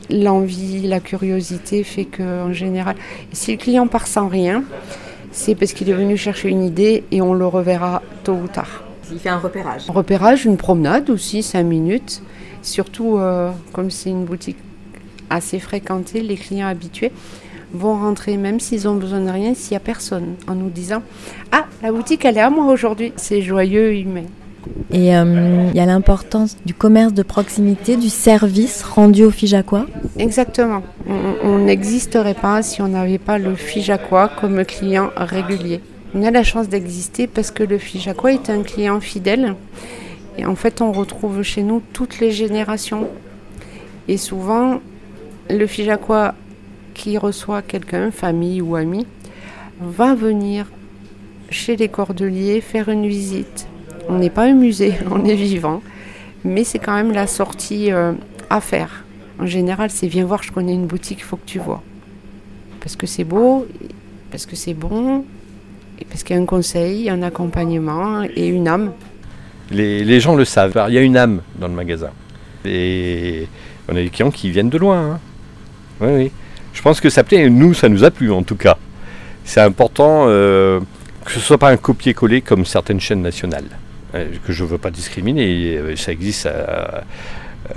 l'envie, 0.09 0.87
la 0.87 1.01
curiosité 1.01 1.83
fait 1.83 2.05
que, 2.05 2.45
en 2.45 2.53
général, 2.53 2.95
si 3.33 3.51
le 3.51 3.59
client 3.59 3.89
part 3.89 4.07
sans 4.07 4.29
rien, 4.29 4.63
c'est 5.33 5.57
parce 5.57 5.73
qu'il 5.73 5.91
est 5.91 5.95
venu 5.95 6.17
chercher 6.17 6.49
une 6.49 6.63
idée 6.63 7.03
et 7.11 7.21
on 7.21 7.35
le 7.35 7.47
reverra 7.47 8.03
tôt 8.23 8.35
ou 8.35 8.47
tard. 8.47 8.85
Il 9.11 9.19
fait 9.19 9.29
un 9.29 9.39
repérage. 9.39 9.83
Repérage, 9.89 10.45
une 10.45 10.59
promenade 10.59 11.11
aussi, 11.11 11.43
cinq 11.43 11.65
minutes. 11.65 12.23
Surtout, 12.63 13.19
euh, 13.19 13.51
comme 13.73 13.91
c'est 13.91 14.11
une 14.11 14.27
boutique 14.27 14.59
assez 15.29 15.59
fréquentée, 15.59 16.21
les 16.21 16.37
clients 16.37 16.69
habitués 16.69 17.11
vont 17.73 17.95
rentrer 17.95 18.37
même 18.37 18.61
s'ils 18.61 18.89
ont 18.89 18.95
besoin 18.95 19.21
de 19.21 19.31
rien, 19.31 19.55
s'il 19.55 19.73
n'y 19.73 19.77
a 19.77 19.81
personne, 19.81 20.35
en 20.47 20.55
nous 20.55 20.71
disant 20.71 21.03
Ah, 21.53 21.67
la 21.83 21.93
boutique, 21.93 22.25
elle 22.25 22.37
est 22.39 22.41
à 22.41 22.51
moi 22.51 22.73
aujourd'hui. 22.73 23.13
C'est 23.17 23.43
joyeux 23.43 23.95
humain. 23.95 24.25
Et 24.93 25.17
euh, 25.17 25.69
il 25.71 25.77
y 25.77 25.81
a 25.81 25.87
l'importance 25.87 26.57
du 26.67 26.75
commerce 26.75 27.15
de 27.15 27.23
proximité, 27.23 27.97
du 27.97 28.09
service 28.11 28.83
rendu 28.83 29.25
aux 29.25 29.31
Figeacois. 29.31 29.87
Exactement. 30.19 30.83
On- 31.09 31.49
On 31.49 31.59
n'existerait 31.59 32.35
pas 32.35 32.63
si 32.63 32.83
on 32.83 32.89
n'avait 32.89 33.19
pas 33.19 33.39
le 33.39 33.55
Figeacois 33.55 34.29
comme 34.41 34.65
client 34.65 35.11
régulier. 35.17 35.81
On 36.15 36.23
a 36.25 36.31
la 36.31 36.43
chance 36.43 36.69
d'exister 36.69 37.27
parce 37.27 37.51
que 37.51 37.63
le 37.63 37.79
Figeacois 37.79 38.33
est 38.33 38.51
un 38.51 38.63
client 38.63 39.01
fidèle. 39.01 39.55
Et 40.37 40.45
en 40.47 40.55
fait, 40.55 40.81
on 40.83 40.93
retrouve 40.93 41.43
chez 41.43 41.63
nous 41.63 41.83
toutes 41.93 42.19
les 42.21 42.31
générations. 42.31 43.09
Et 44.09 44.17
souvent, 44.17 44.81
le 45.51 45.67
Figeacois 45.67 46.35
qui 46.99 47.17
reçoit 47.17 47.63
quelqu'un, 47.63 48.11
famille 48.11 48.61
ou 48.61 48.77
ami, 48.77 49.07
va 49.81 50.15
venir 50.15 50.67
chez 51.49 51.77
les 51.77 51.89
cordeliers 51.89 52.61
faire 52.61 52.89
une 52.91 53.07
visite. 53.07 53.67
On 54.09 54.19
n'est 54.19 54.29
pas 54.31 54.45
un 54.45 54.55
musée, 54.55 54.95
on 55.11 55.25
est 55.25 55.37
vivant, 55.37 55.81
mais 56.45 56.65
c'est 56.65 56.79
quand 56.81 56.95
même 56.95 57.13
la 57.13 57.27
sortie 57.27 57.91
euh, 57.93 58.13
à 58.51 58.61
faire. 58.61 59.05
En 59.41 59.47
général, 59.47 59.91
c'est 59.91 60.09
viens 60.09 60.25
voir, 60.27 60.43
je 60.43 60.51
connais 60.53 60.75
une 60.75 60.87
boutique, 60.87 61.21
il 61.21 61.25
faut 61.25 61.37
que 61.37 61.47
tu 61.47 61.61
vois. 61.61 61.83
Parce 62.81 62.97
que 62.97 63.07
c'est 63.07 63.25
beau, 63.25 63.67
parce 64.31 64.45
que 64.45 64.57
c'est 64.57 64.75
bon, 64.75 65.25
parce 66.11 66.25
qu'il 66.25 66.35
y 66.35 66.39
a 66.39 66.43
un 66.43 66.47
conseil, 66.47 67.09
un 67.09 67.23
accompagnement 67.23 68.25
et 68.25 68.49
une 68.49 68.67
âme. 68.67 68.93
Les, 69.71 70.03
les 70.03 70.21
gens 70.21 70.35
le 70.35 70.45
savent. 70.45 70.73
Il 70.89 70.95
y 70.95 70.99
a 70.99 71.03
une 71.03 71.17
âme 71.17 71.43
dans 71.61 71.69
le 71.69 71.75
magasin. 71.75 72.11
Et 72.65 73.47
on 73.89 73.93
a 73.93 74.03
des 74.03 74.11
clients 74.11 74.31
qui 74.31 74.51
viennent 74.51 74.71
de 74.71 74.79
loin. 74.79 75.13
hein. 75.13 75.21
Oui, 76.01 76.09
oui. 76.17 76.33
Je 76.79 76.83
pense 76.85 77.01
que 77.01 77.11
ça 77.11 77.25
plaît. 77.25 77.51
Nous, 77.51 77.75
ça 77.75 77.89
nous 77.89 78.05
a 78.05 78.11
plu 78.13 78.31
en 78.31 78.45
tout 78.45 78.55
cas. 78.55 78.77
C'est 79.45 79.61
important 79.61 80.27
euh, 80.29 80.79
que 81.25 81.33
ce 81.33 81.41
soit 81.41 81.59
pas 81.59 81.71
un 81.71 81.77
copier-coller 81.77 82.41
comme 82.41 82.65
certaines 82.65 83.01
chaînes 83.01 83.21
nationales. 83.21 83.65
euh, 84.15 84.31
que 84.47 84.53
je 84.53 84.63
veux 84.65 84.79
pas 84.79 84.91
discriminer. 84.93 85.77
euh, 85.77 85.97
Ça 85.97 86.13
existe. 86.13 86.47
euh, 86.47 86.53
euh, 86.53 87.75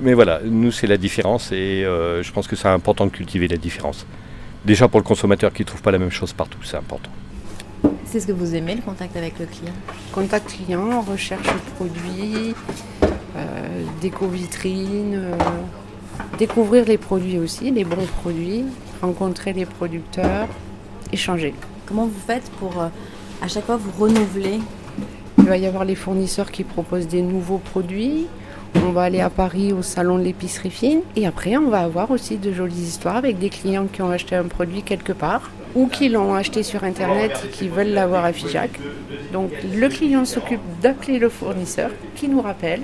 mais 0.00 0.14
voilà, 0.14 0.40
nous, 0.46 0.72
c'est 0.72 0.86
la 0.86 0.96
différence. 0.96 1.52
Et 1.52 1.84
euh, 1.84 2.22
je 2.22 2.32
pense 2.32 2.46
que 2.48 2.56
c'est 2.56 2.68
important 2.68 3.04
de 3.04 3.10
cultiver 3.10 3.46
la 3.46 3.58
différence. 3.58 4.06
Déjà 4.64 4.88
pour 4.88 5.00
le 5.00 5.04
consommateur 5.04 5.52
qui 5.52 5.60
ne 5.62 5.66
trouve 5.66 5.82
pas 5.82 5.90
la 5.90 5.98
même 5.98 6.10
chose 6.10 6.32
partout, 6.32 6.62
c'est 6.64 6.78
important. 6.78 7.10
C'est 8.06 8.20
ce 8.20 8.26
que 8.26 8.32
vous 8.32 8.54
aimez, 8.54 8.74
le 8.74 8.80
contact 8.80 9.14
avec 9.18 9.38
le 9.38 9.44
client? 9.44 9.74
Contact 10.12 10.46
client, 10.56 11.02
recherche 11.02 11.46
produits, 11.76 12.54
euh, 13.36 13.84
déco 14.00 14.26
vitrine, 14.28 15.14
euh, 15.14 15.34
découvrir 16.38 16.84
les 16.84 16.98
produits 16.98 17.38
aussi, 17.38 17.70
les 17.70 17.84
bons 17.84 18.06
produits, 18.20 18.64
rencontrer 19.00 19.52
les 19.52 19.66
producteurs, 19.66 20.48
échanger. 21.12 21.54
Comment 21.86 22.06
vous 22.06 22.20
faites 22.26 22.50
pour 22.58 22.80
euh, 22.80 22.88
à 23.42 23.48
chaque 23.48 23.64
fois 23.64 23.76
vous 23.76 23.90
renouveler? 24.04 24.60
Il 25.38 25.44
va 25.44 25.56
y 25.56 25.66
avoir 25.66 25.84
les 25.84 25.94
fournisseurs 25.94 26.50
qui 26.50 26.64
proposent 26.64 27.08
des 27.08 27.22
nouveaux 27.22 27.58
produits. 27.58 28.26
On 28.76 28.92
va 28.92 29.02
aller 29.02 29.20
à 29.20 29.30
Paris 29.30 29.72
au 29.72 29.82
salon 29.82 30.18
de 30.18 30.22
l'épicerie 30.22 30.70
fine. 30.70 31.00
Et 31.16 31.26
après, 31.26 31.56
on 31.56 31.70
va 31.70 31.80
avoir 31.80 32.10
aussi 32.10 32.36
de 32.36 32.52
jolies 32.52 32.74
histoires 32.74 33.16
avec 33.16 33.38
des 33.38 33.48
clients 33.48 33.86
qui 33.92 34.02
ont 34.02 34.10
acheté 34.10 34.36
un 34.36 34.44
produit 34.44 34.82
quelque 34.82 35.12
part 35.12 35.50
ou 35.74 35.86
qui 35.86 36.08
l'ont 36.08 36.34
acheté 36.34 36.62
sur 36.62 36.84
Internet 36.84 37.42
et 37.44 37.48
qui 37.48 37.68
veulent 37.68 37.92
l'avoir 37.92 38.24
à 38.24 38.32
Figeac. 38.32 38.70
Donc 39.32 39.50
le 39.74 39.88
client 39.88 40.24
s'occupe 40.24 40.60
d'appeler 40.82 41.18
le 41.18 41.28
fournisseur 41.28 41.90
qui 42.16 42.28
nous 42.28 42.40
rappelle, 42.40 42.82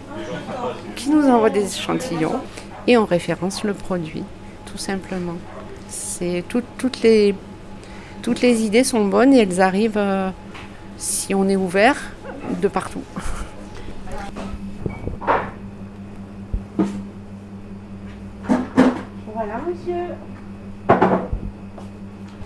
qui 0.95 1.11
nous 1.11 1.27
envoie 1.27 1.51
des 1.51 1.65
échantillons 1.65 2.41
et 2.87 2.97
on 2.97 3.05
référence 3.05 3.65
le 3.65 3.75
produit, 3.75 4.25
tout 4.67 4.79
simplement. 4.79 5.37
Toutes, 6.49 7.03
les, 7.03 7.35
idées 8.65 8.85
sont 8.85 9.05
bonnes 9.05 9.35
et 9.35 9.39
elles 9.39 9.61
arrivent, 9.61 9.99
euh, 9.99 10.31
si 10.97 11.35
on 11.35 11.49
est 11.49 11.57
ouvert, 11.57 12.13
de 12.61 12.69
partout. 12.69 13.03
Voilà, 19.35 19.61
monsieur. 19.69 20.15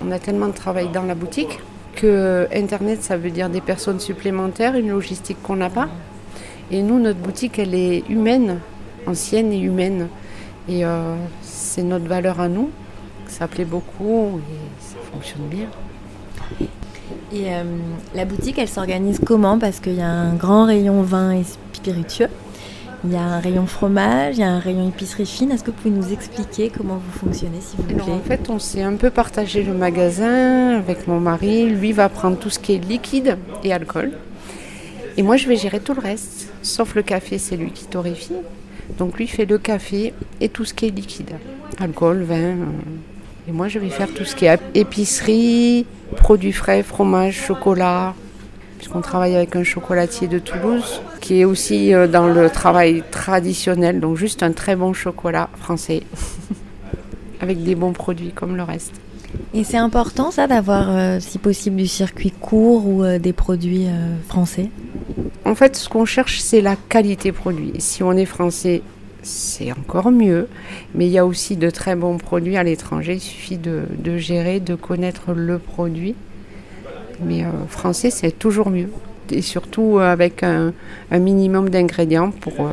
On 0.04 0.10
a 0.10 0.18
tellement 0.18 0.48
de 0.48 0.52
travail 0.52 0.88
dans 0.92 1.04
la 1.04 1.14
boutique 1.14 1.60
que 1.94 2.48
Internet, 2.52 3.02
ça 3.02 3.16
veut 3.16 3.30
dire 3.30 3.48
des 3.48 3.60
personnes 3.60 4.00
supplémentaires, 4.00 4.74
une 4.74 4.90
logistique 4.90 5.40
qu'on 5.42 5.56
n'a 5.56 5.70
pas. 5.70 5.88
Et 6.72 6.82
nous, 6.82 6.98
notre 6.98 7.20
boutique, 7.20 7.58
elle 7.58 7.74
est 7.74 8.02
humaine, 8.08 8.58
ancienne 9.06 9.52
et 9.52 9.60
humaine. 9.60 10.08
Et 10.70 10.84
euh, 10.84 11.16
c'est 11.42 11.82
notre 11.82 12.06
valeur 12.06 12.40
à 12.40 12.48
nous. 12.48 12.70
Ça 13.26 13.48
plaît 13.48 13.64
beaucoup 13.64 14.38
et 14.38 14.82
ça 14.82 14.96
fonctionne 15.12 15.46
bien. 15.48 15.66
Et 17.32 17.52
euh, 17.52 17.64
la 18.14 18.24
boutique, 18.24 18.58
elle 18.58 18.68
s'organise 18.68 19.20
comment? 19.24 19.58
Parce 19.58 19.80
qu'il 19.80 19.94
y 19.94 20.00
a 20.02 20.08
un 20.08 20.34
grand 20.34 20.66
rayon 20.66 21.02
vin 21.02 21.32
et 21.32 21.44
spiritueux. 21.74 22.28
Il 23.04 23.12
y 23.12 23.16
a 23.16 23.22
un 23.22 23.40
rayon 23.40 23.66
fromage, 23.66 24.36
il 24.36 24.40
y 24.40 24.44
a 24.44 24.50
un 24.50 24.58
rayon 24.58 24.88
épicerie 24.88 25.26
fine. 25.26 25.50
Est-ce 25.52 25.64
que 25.64 25.70
vous 25.70 25.76
pouvez 25.76 25.94
nous 25.94 26.12
expliquer 26.12 26.70
comment 26.76 26.96
vous 26.96 27.18
fonctionnez, 27.18 27.60
s'il 27.60 27.80
vous 27.80 27.90
Alors, 27.94 28.04
plaît? 28.04 28.14
en 28.14 28.20
fait, 28.20 28.50
on 28.50 28.58
s'est 28.58 28.82
un 28.82 28.94
peu 28.96 29.10
partagé 29.10 29.62
le 29.62 29.72
magasin 29.72 30.76
avec 30.76 31.08
mon 31.08 31.18
mari. 31.18 31.68
Lui 31.70 31.92
va 31.92 32.08
prendre 32.08 32.36
tout 32.36 32.50
ce 32.50 32.58
qui 32.58 32.74
est 32.74 32.78
liquide 32.78 33.38
et 33.64 33.72
alcool. 33.72 34.12
Et 35.16 35.22
moi, 35.22 35.36
je 35.36 35.48
vais 35.48 35.56
gérer 35.56 35.80
tout 35.80 35.94
le 35.94 36.00
reste. 36.00 36.52
Sauf 36.62 36.94
le 36.94 37.02
café, 37.02 37.38
c'est 37.38 37.56
lui 37.56 37.70
qui 37.72 37.86
torréfie. 37.86 38.34
Donc 38.98 39.18
lui 39.18 39.26
fait 39.26 39.46
le 39.46 39.58
café 39.58 40.12
et 40.40 40.48
tout 40.48 40.64
ce 40.64 40.74
qui 40.74 40.86
est 40.86 40.90
liquide. 40.90 41.32
Alcool, 41.78 42.22
vin. 42.22 42.34
euh. 42.36 42.64
Et 43.48 43.52
moi, 43.52 43.68
je 43.68 43.78
vais 43.78 43.88
faire 43.88 44.12
tout 44.12 44.24
ce 44.24 44.36
qui 44.36 44.44
est 44.44 44.60
épicerie, 44.74 45.86
produits 46.16 46.52
frais, 46.52 46.82
fromage, 46.82 47.34
chocolat. 47.34 48.14
Puisqu'on 48.76 49.00
travaille 49.00 49.36
avec 49.36 49.56
un 49.56 49.64
chocolatier 49.64 50.26
de 50.28 50.38
Toulouse 50.38 51.02
qui 51.20 51.40
est 51.40 51.44
aussi 51.44 51.92
euh, 51.92 52.06
dans 52.06 52.26
le 52.28 52.48
travail 52.48 53.02
traditionnel. 53.10 54.00
Donc 54.00 54.16
juste 54.16 54.42
un 54.42 54.52
très 54.52 54.76
bon 54.76 54.92
chocolat 54.92 55.48
français. 55.58 56.02
avec 57.40 57.62
des 57.62 57.74
bons 57.74 57.92
produits 57.92 58.32
comme 58.32 58.56
le 58.56 58.62
reste. 58.62 58.94
Et 59.52 59.64
c'est 59.64 59.76
important, 59.76 60.30
ça, 60.30 60.46
d'avoir, 60.46 60.90
euh, 60.90 61.18
si 61.20 61.38
possible, 61.38 61.76
du 61.76 61.88
circuit 61.88 62.30
court 62.30 62.86
ou 62.86 63.02
euh, 63.02 63.18
des 63.18 63.32
produits 63.32 63.86
euh, 63.86 64.16
français? 64.28 64.70
En 65.44 65.56
fait, 65.56 65.76
ce 65.76 65.88
qu'on 65.88 66.04
cherche, 66.04 66.38
c'est 66.38 66.60
la 66.60 66.76
qualité 66.76 67.32
produit. 67.32 67.72
Si 67.78 68.04
on 68.04 68.12
est 68.12 68.26
français, 68.26 68.82
c'est 69.22 69.72
encore 69.72 70.12
mieux. 70.12 70.46
Mais 70.94 71.06
il 71.06 71.12
y 71.12 71.18
a 71.18 71.26
aussi 71.26 71.56
de 71.56 71.68
très 71.68 71.96
bons 71.96 72.16
produits 72.16 72.56
à 72.56 72.62
l'étranger. 72.62 73.14
Il 73.14 73.20
suffit 73.20 73.58
de, 73.58 74.18
gérer, 74.18 74.60
de 74.60 74.76
connaître 74.76 75.32
le 75.32 75.58
produit. 75.58 76.14
Mais 77.22 77.44
français, 77.68 78.10
c'est 78.10 78.38
toujours 78.38 78.70
mieux. 78.70 78.88
Et 79.30 79.42
surtout 79.42 79.98
avec 79.98 80.42
un, 80.42 80.72
minimum 81.10 81.68
d'ingrédients 81.68 82.30
pour, 82.30 82.70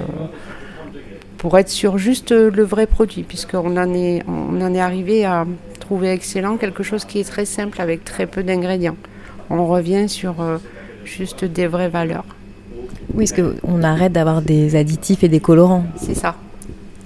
pour 1.38 1.58
être 1.58 1.70
sur 1.70 1.98
juste 1.98 2.32
le 2.32 2.64
vrai 2.64 2.86
produit. 2.86 3.24
Puisqu'on 3.24 3.76
en 3.76 3.90
en 3.90 4.74
est 4.74 4.80
arrivé 4.80 5.26
à 5.26 5.46
trouver 5.88 6.12
excellent 6.12 6.58
quelque 6.58 6.84
chose 6.84 7.06
qui 7.06 7.17
est 7.22 7.24
très 7.24 7.46
simple 7.46 7.79
avec 7.79 8.03
très 8.03 8.25
peu 8.25 8.44
d'ingrédients. 8.44 8.98
On 9.50 9.65
revient 9.67 10.10
sur 10.10 10.41
euh, 10.41 10.58
juste 11.06 11.46
des 11.46 11.65
vraies 11.65 11.88
valeurs. 11.88 12.25
Oui, 13.13 13.24
est-ce 13.24 13.34
qu'on 13.34 13.84
arrête 13.84 14.12
d'avoir 14.12 14.41
des 14.41 14.75
additifs 14.75 15.24
et 15.24 15.29
des 15.29 15.39
colorants 15.39 15.86
C'est 15.96 16.13
ça. 16.13 16.36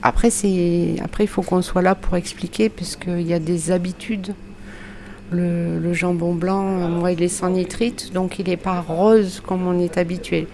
Après, 0.01 0.31
c'est 0.31 0.95
après 1.03 1.25
il 1.25 1.27
faut 1.27 1.43
qu'on 1.43 1.61
soit 1.61 1.83
là 1.83 1.93
pour 1.93 2.15
expliquer, 2.15 2.69
puisqu'il 2.69 3.21
y 3.21 3.35
a 3.35 3.39
des 3.39 3.69
habitudes. 3.69 4.33
Le, 5.29 5.77
le 5.77 5.93
jambon 5.93 6.33
blanc, 6.33 6.65
euh, 6.79 6.88
moi, 6.88 7.11
il 7.11 7.21
est 7.21 7.27
sans 7.27 7.51
nitrite, 7.51 8.11
donc 8.13 8.39
il 8.39 8.47
n'est 8.47 8.57
pas 8.57 8.81
rose 8.81 9.43
comme 9.45 9.67
on 9.67 9.77
est 9.79 10.00
habitué. 10.00 10.47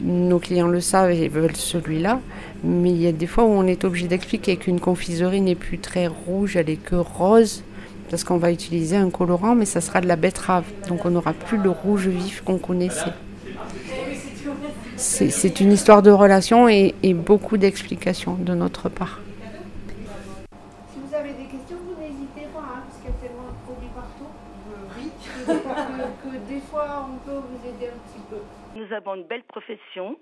Nos 0.00 0.38
clients 0.38 0.68
le 0.68 0.80
savent 0.80 1.10
et 1.10 1.28
veulent 1.28 1.56
celui-là, 1.56 2.20
mais 2.62 2.90
il 2.90 3.00
y 3.00 3.06
a 3.06 3.12
des 3.12 3.26
fois 3.26 3.44
où 3.44 3.48
on 3.48 3.66
est 3.66 3.84
obligé 3.84 4.08
d'expliquer 4.08 4.56
qu'une 4.56 4.78
confiserie 4.78 5.40
n'est 5.40 5.54
plus 5.54 5.78
très 5.78 6.06
rouge, 6.06 6.56
elle 6.56 6.68
est 6.68 6.76
que 6.76 6.96
rose, 6.96 7.62
parce 8.10 8.22
qu'on 8.22 8.36
va 8.36 8.52
utiliser 8.52 8.96
un 8.96 9.08
colorant, 9.08 9.54
mais 9.54 9.64
ça 9.64 9.80
sera 9.80 10.00
de 10.00 10.06
la 10.06 10.16
betterave, 10.16 10.64
donc 10.88 11.06
on 11.06 11.10
n'aura 11.10 11.32
plus 11.32 11.56
le 11.56 11.70
rouge 11.70 12.08
vif 12.08 12.42
qu'on 12.42 12.58
connaissait. 12.58 13.12
C'est 14.96 15.60
une 15.60 15.72
histoire 15.72 16.02
de 16.02 16.10
relation 16.10 16.68
et, 16.68 16.94
et 17.02 17.14
beaucoup 17.14 17.56
d'explications 17.56 18.34
de 18.34 18.54
notre 18.54 18.88
part. 18.88 19.20
Si 20.92 20.98
vous 21.00 21.14
avez 21.14 21.30
des 21.30 21.44
questions, 21.44 21.76
vous 21.86 22.00
n'hésitez 22.00 22.48
pas, 22.54 22.60
hein, 22.60 22.82
parce 22.86 22.96
qu'il 23.00 23.10
y 23.10 23.14
a 23.14 23.18
tellement 23.20 23.48
de 23.48 23.56
produits 23.64 23.90
partout. 23.94 24.30
oui. 24.98 25.10
Que, 25.46 25.52
que 25.52 26.52
des 26.52 26.60
fois, 26.70 27.08
on 27.08 27.28
peut 27.28 27.36
vous 27.36 27.68
aider 27.68 27.86
un 27.86 27.98
petit 28.08 28.22
peu. 28.28 28.36
Nous 28.76 28.92
avons 28.92 29.14
une 29.14 29.24
belle 29.24 29.44
profession 29.44 30.18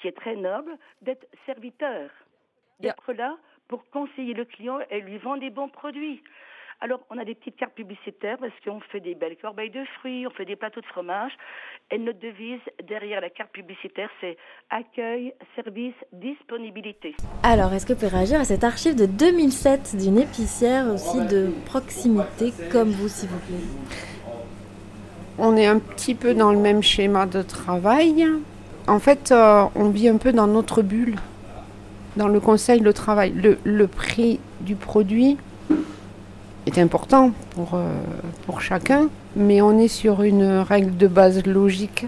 qui 0.00 0.06
est 0.06 0.16
très 0.16 0.36
noble 0.36 0.70
d'être 1.02 1.26
serviteur, 1.46 2.10
d'être 2.78 3.12
là 3.12 3.36
pour 3.66 3.84
conseiller 3.90 4.34
le 4.34 4.44
client 4.44 4.78
et 4.90 5.00
lui 5.00 5.18
vendre 5.18 5.40
des 5.40 5.50
bons 5.50 5.68
produits. 5.68 6.22
Alors, 6.80 7.00
on 7.10 7.18
a 7.18 7.24
des 7.24 7.34
petites 7.34 7.56
cartes 7.56 7.74
publicitaires 7.74 8.38
parce 8.38 8.52
qu'on 8.64 8.78
fait 8.92 9.00
des 9.00 9.16
belles 9.16 9.36
corbeilles 9.36 9.70
de 9.70 9.84
fruits, 9.98 10.28
on 10.28 10.30
fait 10.30 10.44
des 10.44 10.54
plateaux 10.54 10.80
de 10.80 10.86
fromage. 10.86 11.32
Et 11.90 11.98
notre 11.98 12.20
devise 12.20 12.60
derrière 12.84 13.20
la 13.20 13.30
carte 13.30 13.50
publicitaire, 13.50 14.08
c'est 14.20 14.36
accueil, 14.70 15.34
service, 15.56 15.96
disponibilité. 16.12 17.16
Alors, 17.42 17.72
est-ce 17.72 17.84
que 17.84 17.94
vous 17.94 17.98
pouvez 17.98 18.16
réagir 18.16 18.38
à 18.38 18.44
cet 18.44 18.62
archive 18.62 18.94
de 18.94 19.06
2007 19.06 19.96
d'une 19.96 20.18
épicière 20.18 20.86
aussi 20.86 21.18
de 21.26 21.50
proximité 21.66 22.52
comme 22.70 22.90
vous, 22.90 23.08
s'il 23.08 23.28
vous 23.28 23.40
plaît? 23.40 24.17
On 25.38 25.56
est 25.56 25.66
un 25.66 25.78
petit 25.78 26.16
peu 26.16 26.34
dans 26.34 26.50
le 26.50 26.58
même 26.58 26.82
schéma 26.82 27.26
de 27.26 27.42
travail. 27.42 28.26
En 28.88 28.98
fait, 28.98 29.30
euh, 29.30 29.64
on 29.76 29.90
vit 29.90 30.08
un 30.08 30.16
peu 30.16 30.32
dans 30.32 30.48
notre 30.48 30.82
bulle, 30.82 31.16
dans 32.16 32.26
le 32.26 32.40
conseil, 32.40 32.80
le 32.80 32.92
travail. 32.92 33.32
Le, 33.64 33.86
prix 33.86 34.40
du 34.60 34.74
produit 34.74 35.36
est 36.66 36.78
important 36.78 37.30
euh, 37.58 37.92
pour 38.46 38.60
chacun, 38.60 39.08
mais 39.36 39.62
on 39.62 39.78
est 39.78 39.88
sur 39.88 40.22
une 40.22 40.58
règle 40.58 40.96
de 40.96 41.06
base 41.06 41.46
logique, 41.46 42.06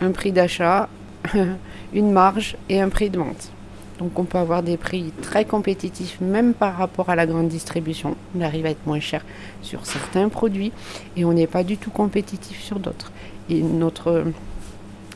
un 0.00 0.10
prix 0.10 0.32
d'achat, 0.32 0.88
une 1.94 2.10
marge 2.10 2.56
et 2.68 2.80
un 2.80 2.88
prix 2.88 3.10
de 3.10 3.18
vente. 3.18 3.52
Donc 3.98 4.18
on 4.18 4.24
peut 4.24 4.38
avoir 4.38 4.62
des 4.62 4.76
prix 4.76 5.12
très 5.22 5.44
compétitifs 5.44 6.18
même 6.20 6.52
par 6.52 6.76
rapport 6.76 7.08
à 7.08 7.16
la 7.16 7.26
grande 7.26 7.48
distribution. 7.48 8.16
On 8.36 8.42
arrive 8.42 8.66
à 8.66 8.70
être 8.70 8.86
moins 8.86 9.00
cher 9.00 9.24
sur 9.62 9.86
certains 9.86 10.28
produits 10.28 10.72
et 11.16 11.24
on 11.24 11.32
n'est 11.32 11.46
pas 11.46 11.64
du 11.64 11.76
tout 11.78 11.90
compétitif 11.90 12.60
sur 12.60 12.78
d'autres. 12.78 13.10
Et 13.48 13.62
notre 13.62 14.24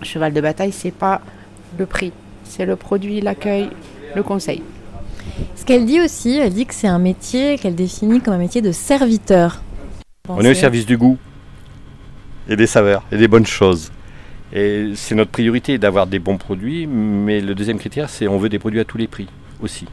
cheval 0.03 0.33
de 0.33 0.41
bataille, 0.41 0.73
c'est 0.73 0.93
pas 0.93 1.21
le 1.79 1.87
prix, 1.87 2.13
c'est 2.45 2.65
le 2.65 2.77
produit, 2.77 3.21
l'accueil, 3.21 3.69
le 4.15 4.23
conseil. 4.23 4.63
Ce 5.57 5.65
qu'elle 5.65 5.85
dit 5.85 6.01
aussi, 6.01 6.39
elle 6.39 6.55
dit 6.55 6.67
que 6.67 6.75
c'est 6.75 6.89
un 6.89 6.99
métier 6.99 7.59
qu'elle 7.59 7.75
définit 7.75 8.21
comme 8.21 8.35
un 8.35 8.39
métier 8.39 8.63
de 8.63 8.73
serviteur. 8.73 9.61
On 10.29 10.41
est 10.43 10.51
au 10.51 10.55
service 10.55 10.87
du 10.87 10.97
goût 10.97 11.19
et 12.49 12.57
des 12.57 12.67
saveurs 12.67 13.03
et 13.13 13.17
des 13.17 13.29
bonnes 13.29 13.47
choses. 13.47 13.93
Et 14.53 14.93
c'est 14.97 15.15
notre 15.15 15.31
priorité 15.31 15.79
d'avoir 15.79 16.07
des 16.07 16.19
bons 16.19 16.37
produits, 16.37 16.87
mais 16.87 17.41
le 17.41 17.55
deuxième 17.55 17.79
critère, 17.79 18.11
c'est 18.11 18.27
on 18.27 18.39
veut 18.39 18.49
des 18.49 18.59
produits 18.59 18.81
à 18.81 18.85
tous 18.85 18.99
les 18.99 19.07
prix 19.07 19.29
aussi. 19.61 19.87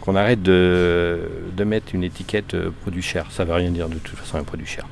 Qu'on 0.00 0.14
arrête 0.14 0.42
de, 0.42 1.20
mettre 1.64 1.94
une 1.94 2.04
étiquette 2.04 2.54
euh, 2.54 2.70
produit 2.82 3.02
cher. 3.02 3.26
Ça 3.30 3.44
ne 3.44 3.48
veut 3.48 3.54
rien 3.54 3.70
dire 3.70 3.88
de 3.88 3.98
toute 3.98 4.18
façon 4.18 4.38
un 4.38 4.44
produit 4.44 4.66
cher. 4.66 4.86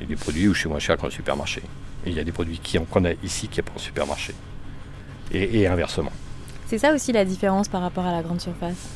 Il 0.00 0.04
y 0.04 0.12
a 0.12 0.16
des 0.16 0.20
produits 0.20 0.48
où 0.48 0.54
je 0.54 0.60
suis 0.60 0.68
moins 0.68 0.78
cher 0.78 0.96
qu'en 0.96 1.10
supermarché. 1.10 1.62
Il 2.06 2.14
y 2.14 2.20
a 2.20 2.24
des 2.24 2.32
produits 2.32 2.60
qu'on 2.90 3.04
a 3.04 3.12
ici 3.22 3.48
qui 3.48 3.60
n'y 3.60 3.60
a 3.60 3.70
pas 3.70 3.76
en 3.76 3.78
supermarché. 3.78 4.34
Et 5.32 5.66
inversement. 5.68 6.10
C'est 6.66 6.78
ça 6.78 6.94
aussi 6.94 7.12
la 7.12 7.24
différence 7.24 7.68
par 7.68 7.82
rapport 7.82 8.06
à 8.06 8.12
la 8.12 8.22
grande 8.22 8.40
surface? 8.40 8.88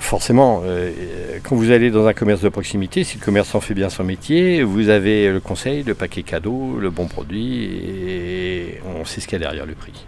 Forcément, 0.00 0.62
euh, 0.64 0.90
euh, 0.96 1.38
quand 1.42 1.56
vous 1.56 1.70
allez 1.70 1.90
dans 1.90 2.06
un 2.06 2.12
commerce 2.12 2.40
de 2.40 2.48
proximité, 2.48 3.04
si 3.04 3.18
le 3.18 3.24
commerçant 3.24 3.60
fait 3.60 3.74
bien 3.74 3.88
son 3.88 4.04
métier, 4.04 4.62
vous 4.62 4.88
avez 4.88 5.30
le 5.30 5.40
conseil, 5.40 5.82
le 5.82 5.94
paquet 5.94 6.22
cadeau, 6.22 6.78
le 6.78 6.90
bon 6.90 7.06
produit, 7.06 7.64
et 7.64 8.80
on 8.86 9.04
sait 9.04 9.20
ce 9.20 9.26
qu'il 9.26 9.34
y 9.40 9.42
a 9.42 9.46
derrière 9.46 9.66
le 9.66 9.74
prix. 9.74 10.06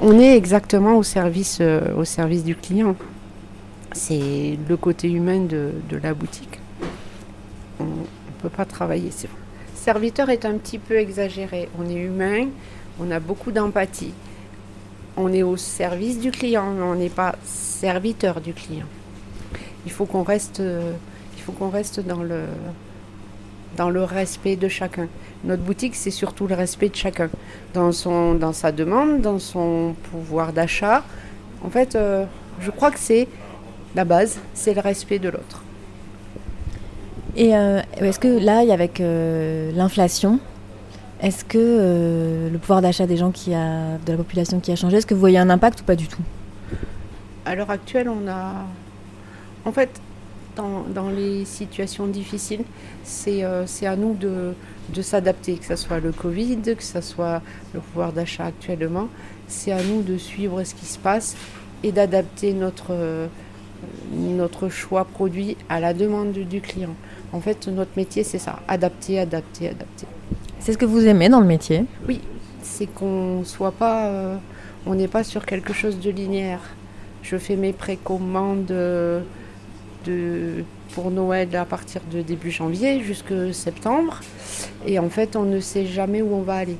On 0.00 0.18
est 0.18 0.36
exactement 0.36 0.96
au 0.96 1.02
service, 1.02 1.58
euh, 1.60 2.02
du 2.44 2.56
client. 2.56 2.96
C'est 3.92 4.58
le 4.68 4.76
côté 4.76 5.10
humain 5.10 5.40
de, 5.40 5.70
la 6.02 6.14
boutique. 6.14 6.58
On 7.78 7.84
ne 7.84 8.40
peut 8.42 8.48
pas 8.48 8.64
travailler. 8.64 9.10
Serviteur 9.74 10.30
est 10.30 10.44
un 10.44 10.54
petit 10.54 10.78
peu 10.78 10.96
exagéré. 10.96 11.68
On 11.78 11.88
est 11.88 11.94
humain, 11.94 12.48
on 12.98 13.10
a 13.10 13.20
beaucoup 13.20 13.52
d'empathie. 13.52 14.14
On 15.16 15.32
est 15.32 15.42
au 15.42 15.56
service 15.56 16.20
du 16.20 16.30
client, 16.30 16.72
mais 16.72 16.82
on 16.82 16.94
n'est 16.94 17.08
pas 17.08 17.36
serviteur 17.44 18.40
du 18.40 18.52
client. 18.52 18.86
Il 19.86 19.92
faut 19.92 20.04
qu'on 20.04 20.22
reste, 20.22 20.60
euh, 20.60 20.92
il 21.36 21.42
faut 21.42 21.52
qu'on 21.52 21.70
reste 21.70 22.00
dans 22.00 22.22
le, 22.22 22.42
dans 23.76 23.90
le 23.90 24.02
respect 24.02 24.56
de 24.56 24.68
chacun. 24.68 25.08
Notre 25.44 25.62
boutique, 25.62 25.94
c'est 25.94 26.10
surtout 26.10 26.46
le 26.46 26.54
respect 26.54 26.88
de 26.88 26.96
chacun, 26.96 27.28
dans, 27.74 27.92
son, 27.92 28.34
dans 28.34 28.52
sa 28.52 28.72
demande, 28.72 29.20
dans 29.20 29.38
son 29.38 29.94
pouvoir 30.10 30.52
d'achat. 30.52 31.04
En 31.64 31.70
fait, 31.70 31.94
euh, 31.94 32.24
je 32.60 32.70
crois 32.70 32.90
que 32.90 32.98
c'est 32.98 33.28
la 33.94 34.04
base, 34.04 34.38
c'est 34.54 34.74
le 34.74 34.80
respect 34.80 35.18
de 35.18 35.28
l'autre. 35.28 35.62
Et 37.36 37.54
euh, 37.54 37.80
est-ce 37.98 38.18
que 38.18 38.28
là, 38.28 38.62
avec 38.72 39.00
euh, 39.00 39.70
l'inflation, 39.72 40.40
est-ce 41.20 41.44
que 41.44 42.48
le 42.50 42.58
pouvoir 42.58 42.82
d'achat 42.82 43.06
des 43.06 43.16
gens 43.16 43.30
qui 43.30 43.54
a, 43.54 43.98
de 44.04 44.12
la 44.12 44.16
population 44.18 44.60
qui 44.60 44.72
a 44.72 44.76
changé, 44.76 44.98
est-ce 44.98 45.06
que 45.06 45.14
vous 45.14 45.20
voyez 45.20 45.38
un 45.38 45.50
impact 45.50 45.80
ou 45.80 45.84
pas 45.84 45.96
du 45.96 46.08
tout? 46.08 46.22
À 47.44 47.54
l'heure 47.54 47.70
actuelle, 47.70 48.08
on 48.08 48.28
a, 48.28 48.66
En 49.66 49.72
fait, 49.72 49.90
dans, 50.56 50.84
dans 50.94 51.10
les 51.10 51.44
situations 51.44 52.06
difficiles, 52.06 52.64
c'est 53.04 53.44
euh, 53.44 53.66
c'est 53.66 53.86
à 53.86 53.96
nous 53.96 54.14
de, 54.14 54.54
de 54.94 55.02
s'adapter, 55.02 55.56
que 55.56 55.66
ce 55.66 55.76
soit 55.76 56.00
le 56.00 56.12
Covid, 56.12 56.62
que 56.76 56.82
ce 56.82 57.02
soit 57.02 57.42
le 57.74 57.80
pouvoir 57.80 58.12
d'achat 58.12 58.46
actuellement. 58.46 59.08
C'est 59.48 59.72
à 59.72 59.82
nous 59.82 60.02
de 60.02 60.16
suivre 60.16 60.64
ce 60.64 60.74
qui 60.74 60.86
se 60.86 60.98
passe 60.98 61.36
et 61.82 61.92
d'adapter 61.92 62.52
notre, 62.54 62.86
euh, 62.90 63.26
notre 64.14 64.68
choix 64.68 65.04
produit 65.04 65.56
à 65.68 65.78
la 65.80 65.92
demande 65.92 66.32
du, 66.32 66.44
du 66.44 66.60
client. 66.60 66.94
En 67.32 67.40
fait, 67.40 67.68
notre 67.68 67.90
métier, 67.96 68.24
c'est 68.24 68.38
ça, 68.38 68.60
adapter, 68.66 69.18
adapter, 69.18 69.68
adapter. 69.68 70.06
C'est 70.58 70.72
ce 70.72 70.78
que 70.78 70.86
vous 70.86 71.06
aimez 71.06 71.28
dans 71.28 71.40
le 71.40 71.46
métier? 71.46 71.84
Oui, 72.08 72.20
c'est 72.62 72.86
qu'on 72.86 73.44
soit 73.44 73.72
pas, 73.72 74.06
euh, 74.06 74.36
on 74.86 74.94
n'est 74.94 75.08
pas 75.08 75.24
sur 75.24 75.44
quelque 75.44 75.72
chose 75.72 75.98
de 76.00 76.10
linéaire. 76.10 76.62
Je 77.22 77.36
fais 77.36 77.56
mes 77.56 77.72
précommandes 77.72 78.70
euh, 78.70 79.20
de, 80.06 80.64
pour 80.94 81.10
Noël 81.10 81.54
à 81.56 81.64
partir 81.64 82.00
de 82.10 82.22
début 82.22 82.50
janvier 82.50 83.02
jusqu'à 83.02 83.52
septembre. 83.52 84.20
Et 84.86 84.98
en 84.98 85.10
fait, 85.10 85.36
on 85.36 85.42
ne 85.42 85.60
sait 85.60 85.86
jamais 85.86 86.22
où 86.22 86.34
on 86.34 86.42
va 86.42 86.54
aller. 86.54 86.76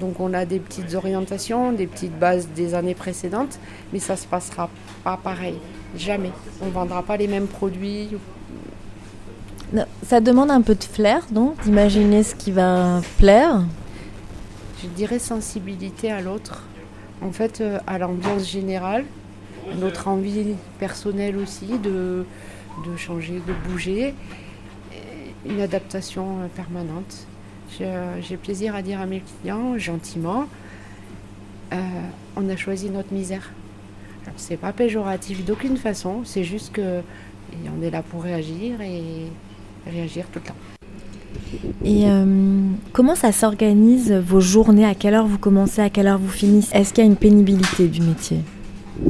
Donc 0.00 0.18
on 0.18 0.32
a 0.32 0.46
des 0.46 0.58
petites 0.58 0.94
orientations, 0.94 1.72
des 1.72 1.86
petites 1.86 2.18
bases 2.18 2.48
des 2.56 2.74
années 2.74 2.94
précédentes, 2.94 3.58
mais 3.92 3.98
ça 3.98 4.16
se 4.16 4.26
passera 4.26 4.70
pas 5.04 5.18
pareil. 5.22 5.56
Jamais. 5.96 6.30
On 6.62 6.66
ne 6.66 6.70
vendra 6.70 7.02
pas 7.02 7.16
les 7.16 7.26
mêmes 7.26 7.48
produits. 7.48 8.08
Ça 10.06 10.20
demande 10.20 10.50
un 10.50 10.62
peu 10.62 10.74
de 10.74 10.84
flair, 10.84 11.26
donc, 11.30 11.60
d'imaginer 11.62 12.22
ce 12.22 12.34
qui 12.34 12.50
va 12.50 13.00
plaire. 13.18 13.62
Je 14.82 14.88
dirais 14.88 15.18
sensibilité 15.18 16.10
à 16.10 16.20
l'autre. 16.20 16.64
En 17.22 17.32
fait, 17.32 17.60
euh, 17.60 17.78
à 17.86 17.98
l'ambiance 17.98 18.48
générale, 18.48 19.04
notre 19.78 20.08
envie 20.08 20.54
personnelle 20.78 21.36
aussi 21.36 21.66
de, 21.78 22.24
de 22.86 22.96
changer, 22.96 23.40
de 23.46 23.68
bouger, 23.68 24.14
une 25.46 25.60
adaptation 25.60 26.40
euh, 26.40 26.46
permanente. 26.54 27.26
J'ai 27.78 27.86
euh, 27.86 28.20
j'ai 28.20 28.36
plaisir 28.36 28.74
à 28.74 28.82
dire 28.82 29.00
à 29.00 29.06
mes 29.06 29.20
clients, 29.20 29.78
gentiment, 29.78 30.46
euh, 31.72 31.76
on 32.36 32.48
a 32.48 32.56
choisi 32.56 32.90
notre 32.90 33.12
misère. 33.12 33.50
C'est 34.36 34.56
pas 34.56 34.72
péjoratif 34.72 35.44
d'aucune 35.44 35.76
façon, 35.76 36.22
c'est 36.24 36.44
juste 36.44 36.72
que 36.72 37.00
on 37.66 37.82
est 37.82 37.90
là 37.90 38.02
pour 38.02 38.22
réagir 38.22 38.80
et 38.80 39.26
réagir 39.90 40.26
tout 40.32 40.38
le 40.38 40.46
temps. 40.46 40.54
Et 41.84 42.04
comment 42.92 43.16
ça 43.16 43.32
s'organise 43.32 44.12
vos 44.12 44.40
journées? 44.40 44.84
À 44.84 44.94
quelle 44.94 45.14
heure 45.14 45.26
vous 45.26 45.38
commencez? 45.38 45.80
À 45.80 45.90
quelle 45.90 46.06
heure 46.06 46.18
vous 46.18 46.28
finissez? 46.28 46.76
Est-ce 46.76 46.92
qu'il 46.92 47.02
y 47.02 47.06
a 47.06 47.10
une 47.10 47.16
pénibilité 47.16 47.88
du 47.88 48.02
métier? 48.02 48.40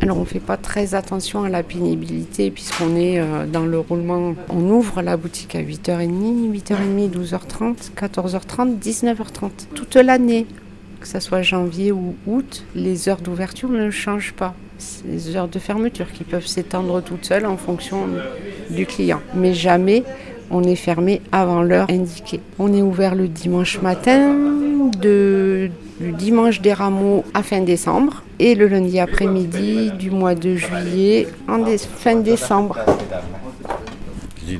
Alors 0.03 0.17
on 0.17 0.21
ne 0.21 0.27
fait 0.27 0.41
pas 0.41 0.57
très 0.57 0.95
attention 0.95 1.43
à 1.43 1.49
la 1.49 1.63
pénibilité 1.63 2.51
puisqu'on 2.51 2.97
est 2.97 3.19
euh, 3.19 3.47
dans 3.47 3.67
le 3.67 3.79
roulement. 3.79 4.35
On 4.49 4.71
ouvre 4.71 5.03
la 5.03 5.17
boutique 5.17 5.55
à 5.55 5.63
8h30, 5.63 6.51
8h30, 6.53 7.11
12h30, 7.11 7.91
14h30, 7.97 8.79
19h30. 8.79 9.51
Toute 9.75 9.97
l'année, 9.97 10.47
que 11.01 11.09
ce 11.09 11.21
soit 11.21 11.43
janvier 11.43 11.93
ou 11.93 12.15
août, 12.27 12.65
les 12.75 13.09
heures 13.09 13.21
d'ouverture 13.21 13.69
ne 13.69 13.91
changent 13.91 14.33
pas. 14.33 14.55
C'est 14.79 15.07
les 15.07 15.37
heures 15.37 15.49
de 15.49 15.59
fermeture 15.59 16.11
qui 16.13 16.25
peuvent 16.25 16.47
s'étendre 16.47 17.03
toutes 17.03 17.27
seules 17.27 17.47
en 17.47 17.57
fonction 17.57 18.07
du 18.71 18.87
client. 18.87 19.21
Mais 19.35 19.53
jamais 19.53 20.05
on 20.51 20.63
est 20.63 20.77
fermé 20.77 21.21
avant 21.33 21.63
l'heure 21.63 21.91
indiquée. 21.91 22.41
On 22.59 22.73
est 22.73 22.83
ouvert 22.83 23.15
le 23.15 23.29
dimanche 23.29 23.81
matin, 23.83 24.37
de, 25.01 25.71
du 26.01 26.13
dimanche 26.13 26.61
des 26.61 26.73
rameaux 26.73 27.25
à 27.35 27.43
fin 27.43 27.61
décembre 27.61 28.23
et 28.39 28.55
le 28.55 28.67
lundi 28.69 28.99
après-midi 28.99 29.91
du 29.93 30.11
mois 30.11 30.35
de 30.35 30.57
juillet 30.57 31.29
en 31.47 31.59
dé- 31.59 31.77
fin 31.79 32.17
décembre. 32.17 32.77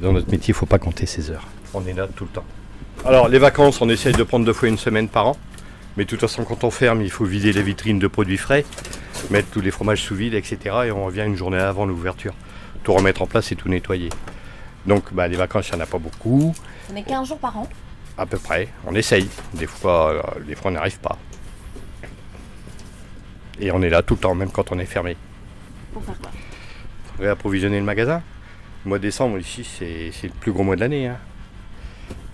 Dans 0.03 0.13
notre 0.13 0.31
métier, 0.31 0.49
il 0.49 0.53
ne 0.53 0.57
faut 0.57 0.67
pas 0.67 0.79
compter 0.79 1.07
ses 1.07 1.31
heures. 1.31 1.47
On 1.75 1.85
est 1.87 1.93
là 1.95 2.07
tout 2.15 2.25
le 2.25 2.31
temps. 2.31 2.45
Alors, 3.05 3.29
les 3.29 3.39
vacances, 3.39 3.81
on 3.81 3.89
essaye 3.89 4.13
de 4.13 4.23
prendre 4.23 4.45
deux 4.45 4.53
fois 4.53 4.69
une 4.69 4.79
semaine 4.79 5.09
par 5.09 5.27
an. 5.29 5.37
Mais 5.97 6.05
de 6.05 6.09
toute 6.11 6.21
façon, 6.21 6.45
quand 6.45 6.63
on 6.63 6.71
ferme, 6.71 7.03
il 7.03 7.11
faut 7.11 7.25
vider 7.25 7.53
les 7.53 7.63
vitrines 7.63 7.99
de 7.99 8.07
produits 8.07 8.37
frais, 8.37 8.65
mettre 9.31 9.49
tous 9.51 9.61
les 9.61 9.71
fromages 9.73 10.03
sous 10.03 10.15
vide, 10.15 10.35
etc. 10.35 10.59
Et 10.87 10.91
on 10.93 11.05
revient 11.07 11.25
une 11.27 11.35
journée 11.37 11.59
avant 11.59 11.87
l'ouverture. 11.87 12.35
Tout 12.85 12.93
remettre 12.93 13.23
en 13.23 13.27
place 13.27 13.51
et 13.51 13.57
tout 13.57 13.69
nettoyer. 13.69 14.11
Donc, 14.87 15.13
bah, 15.13 15.27
les 15.27 15.37
vacances, 15.37 15.69
il 15.71 15.75
n'y 15.75 15.81
en 15.81 15.85
a 15.85 15.87
pas 15.87 15.99
beaucoup, 15.99 16.55
On 16.93 16.97
est 16.97 17.03
15 17.03 17.27
jours 17.29 17.39
par 17.39 17.57
an? 17.59 17.69
à 18.19 18.27
peu 18.27 18.37
près. 18.39 18.69
On 18.87 18.95
essaye. 18.95 19.29
Des 19.55 19.67
fois, 19.67 20.11
euh, 20.13 20.23
des 20.47 20.55
fois 20.55 20.71
on 20.71 20.75
n'arrive 20.75 20.99
pas. 20.99 21.17
Et 23.61 23.71
on 23.73 23.83
est 23.83 23.91
là 23.91 24.03
tout 24.03 24.15
le 24.15 24.21
temps, 24.21 24.35
même 24.35 24.51
quand 24.51 24.73
on 24.73 24.79
est 24.79 24.87
fermé. 24.87 25.17
Pour 25.93 26.03
faire 26.05 26.19
quoi? 26.21 26.31
Réapprovisionner 27.19 27.79
le 27.79 27.85
magasin. 27.85 28.23
Le 28.85 28.89
mois 28.89 28.99
de 28.99 29.03
décembre, 29.03 29.39
ici, 29.39 29.65
c'est 29.65 30.11
c'est 30.13 30.29
le 30.29 30.33
plus 30.33 30.53
gros 30.53 30.63
mois 30.63 30.77
de 30.77 30.81
l'année. 30.81 31.07
hein. 31.09 31.19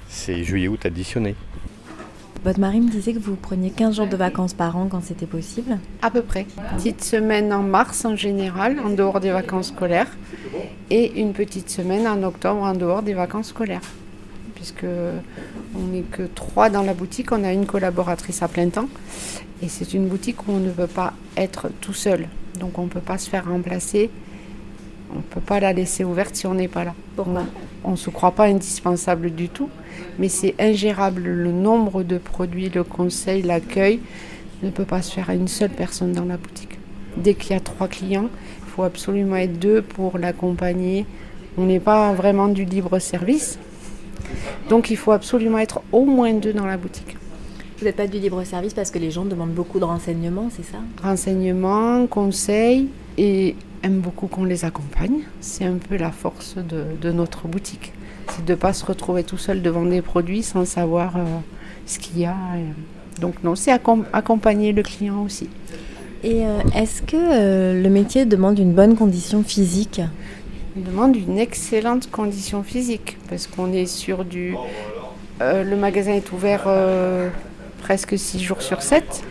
C'est 0.09 0.45
juillet-août 0.45 0.87
additionné. 0.87 1.35
Votre 2.45 2.61
mari 2.61 2.81
me 2.81 2.89
disait 2.89 3.13
que 3.13 3.19
vous 3.19 3.35
preniez 3.35 3.71
15 3.71 3.97
jours 3.97 4.07
de 4.07 4.17
vacances 4.17 4.55
par 4.55 4.77
an 4.77 4.87
quand 4.89 5.03
c'était 5.03 5.27
possible. 5.27 5.79
À 6.01 6.13
peu 6.13 6.23
près. 6.23 6.47
Petite 6.77 7.03
semaine 7.03 7.53
en 7.53 7.63
mars 7.63 8.05
en 8.05 8.15
général, 8.15 8.79
en 8.79 8.91
dehors 8.91 9.19
des 9.19 9.33
vacances 9.33 9.69
scolaires, 9.69 10.07
et 10.91 11.21
une 11.21 11.33
petite 11.33 11.69
semaine 11.71 12.07
en 12.07 12.23
octobre 12.23 12.63
en 12.63 12.75
dehors 12.75 13.03
des 13.03 13.15
vacances 13.15 13.49
scolaires. 13.49 13.81
Puisque 14.57 14.87
on 15.77 15.87
n'est 15.93 16.03
que 16.03 16.23
trois 16.23 16.71
dans 16.71 16.83
la 16.83 16.95
boutique, 16.95 17.31
on 17.31 17.45
a 17.45 17.53
une 17.53 17.67
collaboratrice 17.67 18.43
à 18.43 18.49
plein 18.49 18.69
temps, 18.69 18.89
et 19.63 19.69
c'est 19.69 19.95
une 19.95 20.09
boutique 20.09 20.49
où 20.49 20.53
on 20.53 20.59
ne 20.59 20.71
peut 20.71 20.89
pas 20.89 21.13
être 21.37 21.69
tout 21.81 21.93
seul. 21.93 22.27
Donc 22.59 22.79
on 22.79 22.85
ne 22.85 22.89
peut 22.89 23.01
pas 23.01 23.19
se 23.19 23.31
faire 23.31 23.49
remplacer, 23.49 24.11
on 25.13 25.19
ne 25.19 25.23
peut 25.23 25.41
pas 25.41 25.61
la 25.61 25.73
laisser 25.73 26.05
ouverte 26.05 26.35
si 26.35 26.47
on 26.47 26.55
n'est 26.55 26.69
pas 26.69 26.85
là. 26.85 26.95
Pourquoi 27.15 27.45
On 27.85 27.93
ne 27.93 27.97
se 27.97 28.11
croit 28.11 28.33
pas 28.33 28.47
indispensable 28.47 29.31
du 29.31 29.49
tout, 29.49 29.69
mais 30.19 30.29
c'est 30.29 30.55
ingérable 30.59 31.23
le 31.23 31.53
nombre 31.53 32.03
de 32.03 32.19
produits, 32.19 32.69
le 32.71 32.83
conseil, 32.83 33.43
l'accueil 33.43 34.01
ne 34.63 34.71
peut 34.71 34.85
pas 34.85 35.03
se 35.03 35.13
faire 35.13 35.31
à 35.31 35.35
une 35.35 35.49
seule 35.49 35.71
personne 35.71 36.13
dans 36.13 36.25
la 36.25 36.37
boutique. 36.37 36.79
Dès 37.17 37.35
qu'il 37.35 37.53
y 37.53 37.55
a 37.55 37.61
trois 37.61 37.89
clients, 37.89 38.29
il 38.61 38.71
faut 38.71 38.83
absolument 38.83 39.37
être 39.37 39.59
deux 39.59 39.83
pour 39.83 40.19
l'accompagner. 40.19 41.07
On 41.57 41.65
n'est 41.65 41.81
pas 41.81 42.13
vraiment 42.13 42.49
du 42.49 42.65
libre 42.65 42.99
service, 42.99 43.59
donc 44.69 44.91
il 44.91 44.97
faut 44.97 45.13
absolument 45.13 45.59
être 45.59 45.81
au 45.93 46.05
moins 46.05 46.33
deux 46.33 46.53
dans 46.53 46.67
la 46.67 46.77
boutique. 46.77 47.17
Vous 47.79 47.85
n'êtes 47.85 47.97
pas 47.97 48.07
du 48.07 48.19
libre 48.19 48.43
service 48.45 48.73
parce 48.73 48.91
que 48.91 48.99
les 48.99 49.11
gens 49.11 49.25
demandent 49.25 49.53
beaucoup 49.55 49.79
de 49.79 49.85
renseignements, 49.85 50.49
c'est 50.55 50.65
ça? 50.65 50.79
Renseignements, 51.03 52.07
conseils 52.07 52.89
et 53.19 53.55
aiment 53.83 54.01
beaucoup 54.01 54.29
qu'on 54.29 54.45
les 54.45 54.65
accompagne. 54.65 55.21
C'est 55.41 55.65
un 55.65 55.77
peu 55.77 55.97
la 55.97 56.11
force 56.11 56.57
de, 56.57 56.85
de 57.01 57.13
notre 57.13 57.49
boutique. 57.49 57.93
C'est 58.31 58.45
de 58.45 58.53
ne 58.53 58.57
pas 58.57 58.73
se 58.73 58.85
retrouver 58.85 59.25
tout 59.25 59.37
seul 59.37 59.61
devant 59.63 59.85
des 59.85 60.01
produits 60.03 60.43
sans 60.43 60.65
savoir 60.65 61.17
euh, 61.17 61.25
ce 61.87 61.99
qu'il 61.99 62.19
y 62.19 62.25
a. 62.25 62.35
Et 62.59 63.21
Donc 63.21 63.35
non, 63.45 63.55
c'est 63.55 63.73
accom- 63.73 64.05
accompagner 64.13 64.73
le 64.73 64.83
client 64.83 65.23
aussi. 65.23 65.49
Et 66.25 66.47
euh, 66.47 66.59
est-ce 66.75 67.03
que 67.03 67.17
euh, 67.17 67.83
le 67.83 67.89
métier 67.91 68.25
demande 68.25 68.59
une 68.59 68.73
bonne 68.73 68.97
condition 68.97 69.43
physique? 69.43 70.01
Demande 70.81 71.17
une 71.17 71.39
excellente 71.39 72.11
condition 72.11 72.63
physique 72.63 73.17
parce 73.29 73.47
qu'on 73.47 73.73
est 73.73 73.87
sur 73.87 74.25
du... 74.25 74.55
euh, 75.41 75.65
le 75.65 75.77
magasin 75.77 76.13
est 76.13 76.33
ouvert 76.33 76.65
euh, 76.67 77.31
presque 77.81 78.19
6 78.19 78.41
jours 78.43 78.63
sur 78.63 78.83
7. 78.83 79.23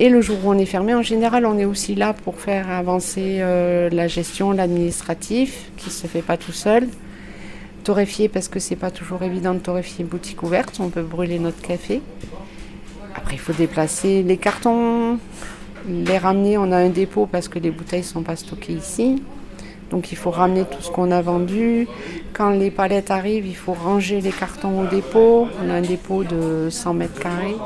Et 0.00 0.10
le 0.10 0.20
jour 0.20 0.36
où 0.44 0.50
on 0.50 0.58
est 0.58 0.66
fermé, 0.66 0.94
en 0.94 1.02
général, 1.02 1.44
on 1.44 1.58
est 1.58 1.64
aussi 1.64 1.96
là 1.96 2.12
pour 2.12 2.38
faire 2.38 2.70
avancer 2.70 3.38
euh, 3.40 3.90
la 3.90 4.06
gestion, 4.06 4.52
l'administratif, 4.52 5.72
qui 5.76 5.86
ne 5.86 5.92
se 5.92 6.06
fait 6.06 6.22
pas 6.22 6.36
tout 6.36 6.52
seul. 6.52 6.86
Torréfier, 7.82 8.28
parce 8.28 8.48
que 8.48 8.60
c'est 8.60 8.76
pas 8.76 8.92
toujours 8.92 9.22
évident 9.22 9.54
de 9.54 9.58
torréfier 9.58 10.02
une 10.04 10.08
boutique 10.08 10.42
ouverte, 10.44 10.78
on 10.78 10.90
peut 10.90 11.02
brûler 11.02 11.40
notre 11.40 11.60
café. 11.60 12.00
Après, 13.16 13.34
il 13.34 13.40
faut 13.40 13.52
déplacer 13.52 14.22
les 14.22 14.36
cartons, 14.36 15.18
les 15.88 16.18
ramener. 16.18 16.58
On 16.58 16.70
a 16.70 16.76
un 16.76 16.90
dépôt 16.90 17.26
parce 17.26 17.48
que 17.48 17.58
les 17.58 17.70
bouteilles 17.70 18.00
ne 18.00 18.04
sont 18.04 18.22
pas 18.22 18.36
stockées 18.36 18.74
ici. 18.74 19.22
Donc 19.90 20.12
il 20.12 20.16
faut 20.16 20.30
ramener 20.30 20.64
tout 20.64 20.82
ce 20.82 20.90
qu'on 20.90 21.10
a 21.10 21.22
vendu. 21.22 21.88
Quand 22.32 22.50
les 22.50 22.70
palettes 22.70 23.10
arrivent, 23.10 23.46
il 23.46 23.56
faut 23.56 23.72
ranger 23.72 24.20
les 24.20 24.32
cartons 24.32 24.82
au 24.82 24.86
dépôt. 24.86 25.48
On 25.64 25.70
a 25.70 25.74
un 25.74 25.80
dépôt 25.80 26.24
de 26.24 26.68
100 26.70 26.94
mètres 26.94 27.20
carrés. 27.20 27.56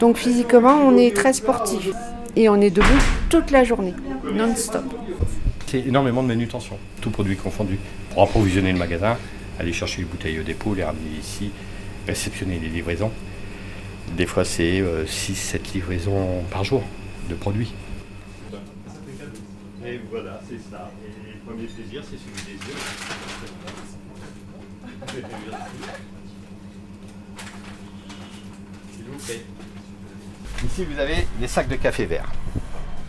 Donc 0.00 0.16
physiquement, 0.16 0.76
on 0.84 0.96
est 0.96 1.14
très 1.14 1.32
sportif. 1.32 1.90
Et 2.34 2.48
on 2.48 2.60
est 2.60 2.70
debout 2.70 2.86
toute 3.28 3.50
la 3.50 3.62
journée, 3.62 3.92
non-stop. 4.32 4.84
C'est 5.66 5.80
énormément 5.80 6.22
de 6.22 6.28
manutention, 6.28 6.78
tout 7.02 7.10
produit 7.10 7.36
confondu. 7.36 7.78
Pour 8.10 8.22
approvisionner 8.22 8.72
le 8.72 8.78
magasin, 8.78 9.18
aller 9.58 9.72
chercher 9.72 9.98
les 9.98 10.06
bouteilles 10.06 10.40
au 10.40 10.42
dépôt, 10.42 10.74
les 10.74 10.84
ramener 10.84 11.10
ici, 11.20 11.50
réceptionner 12.06 12.58
les 12.58 12.68
livraisons. 12.68 13.10
Des 14.16 14.24
fois, 14.26 14.44
c'est 14.44 14.82
6-7 15.06 15.74
livraisons 15.74 16.42
par 16.50 16.64
jour 16.64 16.82
de 17.28 17.34
produits. 17.34 17.72
Voilà, 20.12 20.38
c'est 20.46 20.60
ça. 20.70 20.90
Et 21.06 21.32
le 21.32 21.38
premier 21.38 21.66
plaisir, 21.66 22.02
c'est 22.04 22.18
celui 22.18 22.44
des 22.44 22.66
yeux. 22.66 22.76
S'il 28.92 29.04
vous 29.06 29.18
plaît. 29.24 29.42
Ici, 30.66 30.84
vous 30.84 30.98
avez 30.98 31.26
des 31.40 31.48
sacs 31.48 31.68
de 31.68 31.76
café 31.76 32.04
vert. 32.04 32.30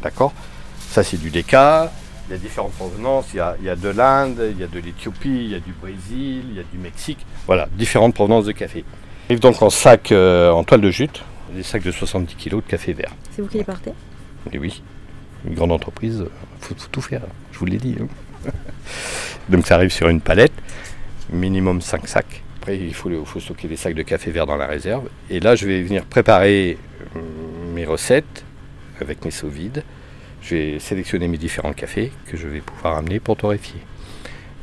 D'accord? 0.02 0.32
Ça, 0.80 1.04
c'est 1.04 1.18
du 1.18 1.30
déca. 1.30 1.92
Il 2.30 2.32
y 2.32 2.36
a 2.36 2.38
différentes 2.38 2.72
provenances. 2.72 3.26
Il 3.34 3.38
y 3.38 3.40
a, 3.42 3.58
il 3.60 3.66
y 3.66 3.70
a 3.70 3.76
de 3.76 3.90
l'Inde, 3.90 4.52
il 4.52 4.58
y 4.58 4.64
a 4.64 4.68
de 4.68 4.80
l'Éthiopie, 4.80 5.28
il 5.28 5.52
y 5.52 5.56
a 5.56 5.60
du 5.60 5.74
Brésil, 5.74 6.46
il 6.52 6.56
y 6.56 6.60
a 6.62 6.64
du 6.64 6.78
Mexique. 6.78 7.26
Voilà, 7.48 7.68
différentes 7.74 8.14
provenances 8.14 8.46
de 8.46 8.54
café. 8.54 8.86
Ils 9.28 9.34
arrivent 9.34 9.42
donc 9.42 9.62
en 9.62 9.70
sac, 9.70 10.14
euh, 10.14 10.52
en 10.52 10.64
toile 10.64 10.80
de 10.80 10.90
jute, 10.90 11.22
des 11.54 11.64
sacs 11.64 11.84
de 11.84 11.92
70 11.92 12.34
kg 12.36 12.56
de 12.56 12.62
café 12.62 12.94
vert. 12.94 13.12
C'est 13.32 13.42
vous 13.42 13.50
qui 13.50 13.58
les 13.58 13.66
portez? 13.66 13.92
Et 14.54 14.58
oui, 14.58 14.82
une 15.48 15.54
grande 15.56 15.72
entreprise, 15.72 16.24
il 16.26 16.66
faut, 16.66 16.76
faut 16.76 16.88
tout 16.92 17.02
faire, 17.02 17.22
je 17.52 17.60
vous 17.60 17.66
l'ai 17.66 17.78
dit. 17.78 17.96
hein. 18.00 18.08
Donc 19.50 19.68
ça 19.68 19.76
arrive 19.76 19.92
sur 19.92 20.10
une 20.10 20.22
palette, 20.22 20.54
minimum 21.32 21.82
5 21.82 22.08
sacs. 22.08 22.44
Après, 22.60 22.78
il 22.78 22.94
faut, 22.94 23.10
stocker 23.42 23.68
les 23.68 23.76
sacs 23.76 23.94
de 23.94 24.04
café 24.04 24.32
vert 24.32 24.46
dans 24.46 24.56
la 24.56 24.68
réserve. 24.68 25.10
Et 25.30 25.42
là, 25.42 25.54
je 25.56 25.68
vais 25.68 25.82
venir 25.82 26.06
préparer 26.06 26.78
euh, 27.16 27.20
mes 27.74 27.86
recettes 27.86 28.46
avec 29.02 29.26
mes 29.26 29.32
seaux 29.32 29.50
vides. 29.50 29.84
Je 30.42 30.56
vais 30.56 30.80
sélectionner 30.80 31.28
mes 31.28 31.38
différents 31.38 31.74
cafés 31.74 32.12
que 32.28 32.38
je 32.38 32.48
vais 32.48 32.62
pouvoir 32.62 32.98
amener 32.98 33.20
pour 33.20 33.36
torréfier. 33.36 33.82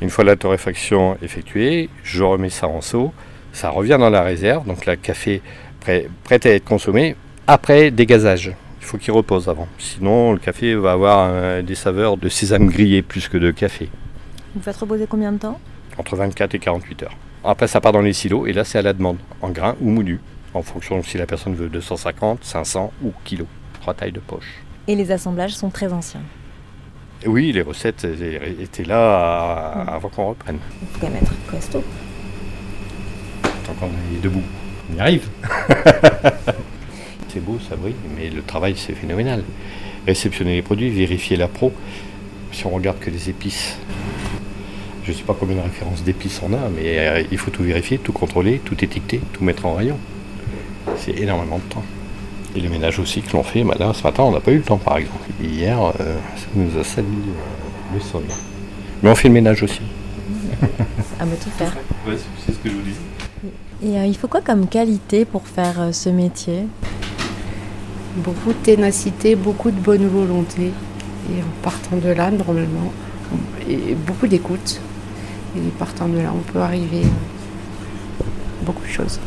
Une 0.01 0.09
fois 0.09 0.23
la 0.23 0.35
torréfaction 0.35 1.15
effectuée, 1.21 1.89
je 2.03 2.23
remets 2.23 2.49
ça 2.49 2.67
en 2.67 2.81
seau. 2.81 3.13
Ça 3.53 3.69
revient 3.69 3.97
dans 3.99 4.09
la 4.09 4.23
réserve, 4.23 4.65
donc 4.65 4.85
le 4.87 4.95
café 4.95 5.43
prêt, 5.79 6.07
prêt 6.23 6.39
à 6.45 6.49
être 6.49 6.65
consommé 6.65 7.15
après 7.45 7.91
dégazage. 7.91 8.51
Il 8.81 8.85
faut 8.85 8.97
qu'il 8.97 9.13
repose 9.13 9.47
avant. 9.47 9.67
Sinon, 9.77 10.33
le 10.33 10.39
café 10.39 10.73
va 10.75 10.93
avoir 10.93 11.29
euh, 11.31 11.61
des 11.61 11.75
saveurs 11.75 12.17
de 12.17 12.27
sésame 12.29 12.67
grillé 12.67 13.03
plus 13.03 13.29
que 13.29 13.37
de 13.37 13.51
café. 13.51 13.89
Vous 14.55 14.61
faites 14.61 14.75
reposer 14.75 15.05
combien 15.07 15.31
de 15.31 15.37
temps? 15.37 15.59
Entre 15.97 16.15
24 16.15 16.55
et 16.55 16.59
48 16.59 17.03
heures. 17.03 17.15
Après, 17.43 17.67
ça 17.67 17.79
part 17.79 17.91
dans 17.91 18.01
les 18.01 18.11
silos 18.13 18.47
et 18.47 18.53
là, 18.53 18.63
c'est 18.63 18.79
à 18.79 18.81
la 18.81 18.93
demande, 18.93 19.17
en 19.41 19.49
grains 19.49 19.75
ou 19.81 19.89
moulu, 19.89 20.19
en 20.55 20.63
fonction 20.63 21.01
si 21.03 21.17
la 21.17 21.27
personne 21.27 21.53
veut 21.53 21.69
250, 21.69 22.43
500 22.43 22.91
ou 23.03 23.13
kilos, 23.23 23.47
trois 23.79 23.93
tailles 23.93 24.11
de 24.11 24.19
poche. 24.19 24.61
Et 24.87 24.95
les 24.95 25.11
assemblages 25.11 25.53
sont 25.53 25.69
très 25.69 25.93
anciens. 25.93 26.23
Oui, 27.27 27.51
les 27.51 27.61
recettes 27.61 28.03
étaient 28.59 28.83
là 28.83 29.69
avant 29.87 30.09
qu'on 30.09 30.29
reprenne. 30.29 30.57
Il 30.81 30.87
faut 30.87 30.99
quand 31.01 31.09
même 31.09 31.21
être 31.21 31.33
costaud. 31.49 31.83
Tant 33.43 33.73
qu'on 33.73 33.87
est 33.87 34.21
debout, 34.21 34.43
on 34.91 34.97
y 34.97 34.99
arrive. 34.99 35.29
c'est 37.31 37.39
beau, 37.39 37.57
ça 37.69 37.75
brille, 37.75 37.95
mais 38.17 38.29
le 38.29 38.41
travail, 38.41 38.75
c'est 38.77 38.93
phénoménal. 38.93 39.43
Réceptionner 40.05 40.55
les 40.55 40.61
produits, 40.61 40.89
vérifier 40.89 41.37
la 41.37 41.47
pro. 41.47 41.71
Si 42.51 42.65
on 42.65 42.71
regarde 42.71 42.99
que 42.99 43.09
les 43.09 43.29
épices, 43.29 43.77
je 45.03 45.11
ne 45.11 45.15
sais 45.15 45.23
pas 45.23 45.35
combien 45.39 45.55
de 45.55 45.61
références 45.61 46.03
d'épices 46.03 46.41
on 46.43 46.53
a, 46.53 46.69
mais 46.75 46.97
euh, 46.99 47.23
il 47.31 47.37
faut 47.37 47.51
tout 47.51 47.63
vérifier, 47.63 47.97
tout 47.97 48.11
contrôler, 48.11 48.59
tout 48.63 48.83
étiqueter, 48.83 49.21
tout 49.33 49.43
mettre 49.43 49.65
en 49.65 49.73
rayon. 49.73 49.97
C'est 50.97 51.17
énormément 51.17 51.57
de 51.59 51.73
temps. 51.73 51.83
Et 52.55 52.59
le 52.59 52.69
ménage 52.69 52.99
aussi 52.99 53.21
que 53.21 53.31
l'on 53.33 53.43
fait, 53.43 53.63
bah 53.63 53.75
là, 53.79 53.93
ce 53.93 54.03
matin, 54.03 54.23
on 54.23 54.31
n'a 54.31 54.41
pas 54.41 54.51
eu 54.51 54.57
le 54.57 54.63
temps, 54.63 54.77
par 54.77 54.97
exemple. 54.97 55.29
Hier, 55.41 55.79
euh, 55.79 56.17
ça 56.35 56.47
nous 56.55 56.77
a 56.77 56.83
sali 56.83 57.07
euh, 57.07 57.93
le 57.93 57.99
sol. 58.01 58.23
Mais 59.01 59.09
on 59.09 59.15
fait 59.15 59.29
le 59.29 59.35
ménage 59.35 59.63
aussi. 59.63 59.81
À 61.19 61.25
me 61.25 61.35
tout 61.35 61.49
faire. 61.51 61.75
Ouais, 62.05 62.15
c'est 62.45 62.51
ce 62.51 62.57
que 62.57 62.69
je 62.69 62.73
vous 62.73 62.81
disais. 62.81 62.99
Et 63.83 63.97
euh, 63.97 64.05
il 64.05 64.15
faut 64.15 64.27
quoi 64.27 64.41
comme 64.41 64.67
qualité 64.67 65.25
pour 65.25 65.47
faire 65.47 65.79
euh, 65.79 65.91
ce 65.91 66.09
métier? 66.09 66.65
Beaucoup 68.17 68.49
de 68.49 68.57
ténacité, 68.63 69.35
beaucoup 69.35 69.71
de 69.71 69.79
bonne 69.79 70.07
volonté. 70.07 70.71
Et 71.29 71.41
en 71.41 71.61
partant 71.61 71.97
de 71.97 72.09
là, 72.09 72.31
normalement, 72.31 72.91
et 73.69 73.95
beaucoup 73.95 74.27
d'écoute. 74.27 74.81
Et 75.55 75.59
partant 75.79 76.07
de 76.07 76.17
là, 76.17 76.33
on 76.35 76.39
peut 76.51 76.59
arriver 76.59 77.03
à 77.03 78.65
beaucoup 78.65 78.83
de 78.83 78.91
choses. 78.91 79.19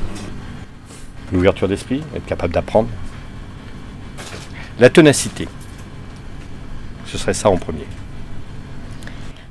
L'ouverture 1.32 1.68
d'esprit, 1.68 2.02
être 2.14 2.26
capable 2.26 2.52
d'apprendre. 2.52 2.88
La 4.78 4.90
ténacité. 4.90 5.48
Ce 7.06 7.16
serait 7.16 7.34
ça 7.34 7.48
en 7.48 7.56
premier. 7.56 7.86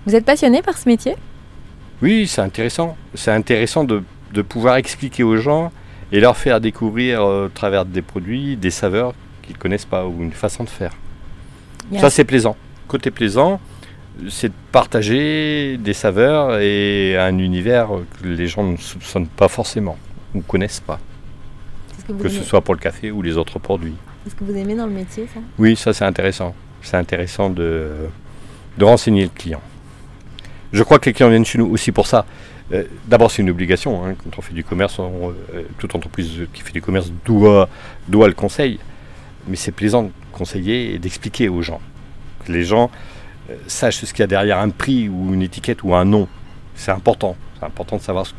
Vous 0.06 0.16
êtes 0.16 0.26
passionné 0.26 0.62
par 0.62 0.78
ce 0.78 0.88
métier? 0.88 1.16
Oui, 2.02 2.28
c'est 2.28 2.42
intéressant. 2.42 2.98
C'est 3.14 3.32
intéressant 3.32 3.86
de, 3.86 4.04
de 4.34 4.42
pouvoir 4.42 4.76
expliquer 4.76 5.24
aux 5.24 5.38
gens 5.38 5.72
et 6.12 6.20
leur 6.20 6.36
faire 6.36 6.60
découvrir 6.60 7.24
euh, 7.24 7.46
au 7.46 7.50
travers 7.50 7.86
des 7.86 8.02
produits 8.02 8.58
des 8.58 8.70
saveurs 8.70 9.14
qu'ils 9.44 9.54
ne 9.56 9.60
connaissent 9.60 9.86
pas 9.86 10.06
ou 10.08 10.22
une 10.24 10.32
façon 10.32 10.64
de 10.64 10.70
faire. 10.70 10.92
Ça, 12.00 12.10
c'est 12.10 12.24
plaisant. 12.24 12.56
Côté 12.88 13.12
plaisant, 13.12 13.60
c'est 14.30 14.48
de 14.50 14.54
partager 14.72 15.78
des 15.78 15.94
saveurs 15.94 16.60
et 16.60 17.18
un 17.18 17.38
univers 17.38 17.90
que 18.22 18.28
les 18.28 18.48
gens 18.48 18.64
ne 18.64 18.78
soupçonnent 18.78 19.28
pas 19.28 19.48
forcément 19.48 19.98
ou 20.34 20.42
connaissent 20.42 20.80
pas, 20.80 21.00
que 22.22 22.30
ce 22.30 22.44
soit 22.44 22.62
pour 22.62 22.74
le 22.74 22.80
café 22.80 23.12
ou 23.12 23.22
les 23.22 23.38
autres 23.38 23.60
produits. 23.60 23.96
c'est 24.24 24.32
ce 24.32 24.36
que 24.36 24.44
vous 24.44 24.56
aimez 24.56 24.76
dans 24.76 24.86
le 24.88 24.92
métier, 24.94 25.28
ça? 25.34 25.40
Oui, 25.60 25.76
ça 25.76 25.94
c'est 25.94 26.06
intéressant. 26.06 26.56
C'est 26.82 26.98
intéressant 26.98 27.50
de, 27.50 27.88
de 28.78 28.86
renseigner 28.86 29.24
le 29.24 29.30
client. 29.30 29.62
Je 30.74 30.84
crois 30.84 31.00
que 31.00 31.06
les 31.06 31.14
clients 31.14 31.30
viennent 31.30 31.46
chez 31.46 31.58
nous 31.60 31.68
aussi 31.70 31.92
pour 31.92 32.08
ça. 32.08 32.26
Euh, 32.72 32.84
D'abord, 33.08 33.30
c'est 33.32 33.42
une 33.42 33.50
obligation. 33.52 34.04
hein. 34.06 34.16
Quand 34.24 34.38
on 34.38 34.42
fait 34.42 34.54
du 34.54 34.64
commerce, 34.64 34.98
on- 35.00 35.30
euh, 35.54 35.64
toute 35.78 35.94
entreprise 35.96 36.32
qui 36.54 36.62
fait 36.62 36.72
du 36.72 36.82
commerce 36.82 37.12
doit, 37.26 37.70
doit 38.08 38.28
le 38.28 38.34
conseil. 38.34 38.80
Mais 39.48 39.56
c'est 39.56 39.72
plaisant 39.72 40.04
de 40.04 40.12
conseiller 40.32 40.94
et 40.94 41.00
d'expliquer 41.00 41.50
aux 41.50 41.62
gens. 41.62 41.82
Que 42.46 42.52
les 42.52 42.64
gens 42.64 42.90
euh, 43.50 43.56
sachent 43.68 44.04
ce 44.06 44.12
qu'il 44.14 44.20
y 44.22 44.24
a 44.24 44.28
derrière 44.28 44.60
un 44.60 44.70
prix 44.70 45.10
ou 45.10 45.34
une 45.34 45.42
étiquette 45.42 45.84
ou 45.84 45.94
un 45.96 46.06
nom. 46.06 46.28
C'est 46.76 46.92
important. 46.92 47.36
C'est 47.60 47.66
important 47.66 47.98
de 47.98 48.02
savoir 48.02 48.26
ce 48.26 48.34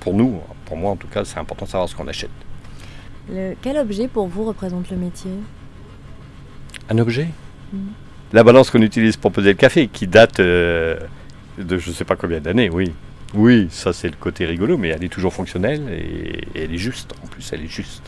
Pour 0.00 0.14
nous, 0.14 0.40
pour 0.66 0.76
moi 0.76 0.90
en 0.92 0.96
tout 0.96 1.08
cas, 1.08 1.24
c'est 1.24 1.38
important 1.38 1.64
de 1.66 1.70
savoir 1.70 1.88
ce 1.88 1.94
qu'on 1.96 2.08
achète. 2.08 2.30
Le- 3.30 3.54
Quel 3.62 3.76
objet 3.78 4.08
pour 4.08 4.26
vous 4.28 4.44
représente 4.44 4.90
le 4.90 4.96
métier? 4.96 5.30
Un 6.88 6.98
objet? 6.98 7.28
Mhm. 7.72 7.80
La 8.32 8.42
balance 8.44 8.70
qu'on 8.70 8.82
utilise 8.82 9.16
pour 9.16 9.32
peser 9.32 9.50
le 9.50 9.54
café, 9.54 9.88
qui 9.88 10.06
date 10.06 10.40
euh, 10.40 10.98
de 11.58 11.78
je 11.78 11.90
sais 11.90 12.04
pas 12.04 12.16
combien 12.16 12.40
d'années, 12.40 12.68
oui. 12.70 12.92
Oui, 13.34 13.68
ça 13.70 13.92
c'est 13.92 14.08
le 14.08 14.16
côté 14.16 14.44
rigolo, 14.46 14.78
mais 14.78 14.88
elle 14.88 15.04
est 15.04 15.08
toujours 15.08 15.32
fonctionnelle 15.34 15.82
et, 15.90 16.58
et 16.58 16.64
elle 16.64 16.74
est 16.74 16.78
juste. 16.78 17.12
En 17.22 17.26
plus, 17.26 17.50
elle 17.52 17.62
est 17.62 17.68
juste. 17.68 18.02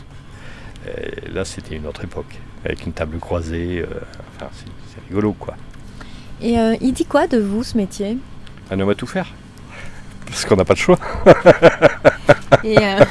Et 0.87 1.29
là, 1.31 1.45
c'était 1.45 1.75
une 1.75 1.85
autre 1.87 2.03
époque, 2.03 2.39
avec 2.65 2.85
une 2.85 2.93
table 2.93 3.17
croisée. 3.19 3.79
euh, 3.81 3.99
enfin, 4.35 4.49
c'est 4.53 5.01
rigolo, 5.07 5.33
quoi. 5.33 5.55
Et 6.41 6.57
euh, 6.59 6.75
il 6.81 6.93
dit 6.93 7.05
quoi 7.05 7.27
de 7.27 7.37
vous, 7.37 7.63
ce 7.63 7.77
métier? 7.77 8.17
Un 8.71 8.79
homme 8.79 8.89
à 8.89 8.95
tout 8.95 9.05
faire. 9.07 9.27
Parce 10.25 10.45
qu'on 10.45 10.55
n'a 10.55 10.65
pas 10.65 10.73
de 10.73 10.79
choix. 10.79 10.97
Et 12.63 12.77
euh, 12.79 13.03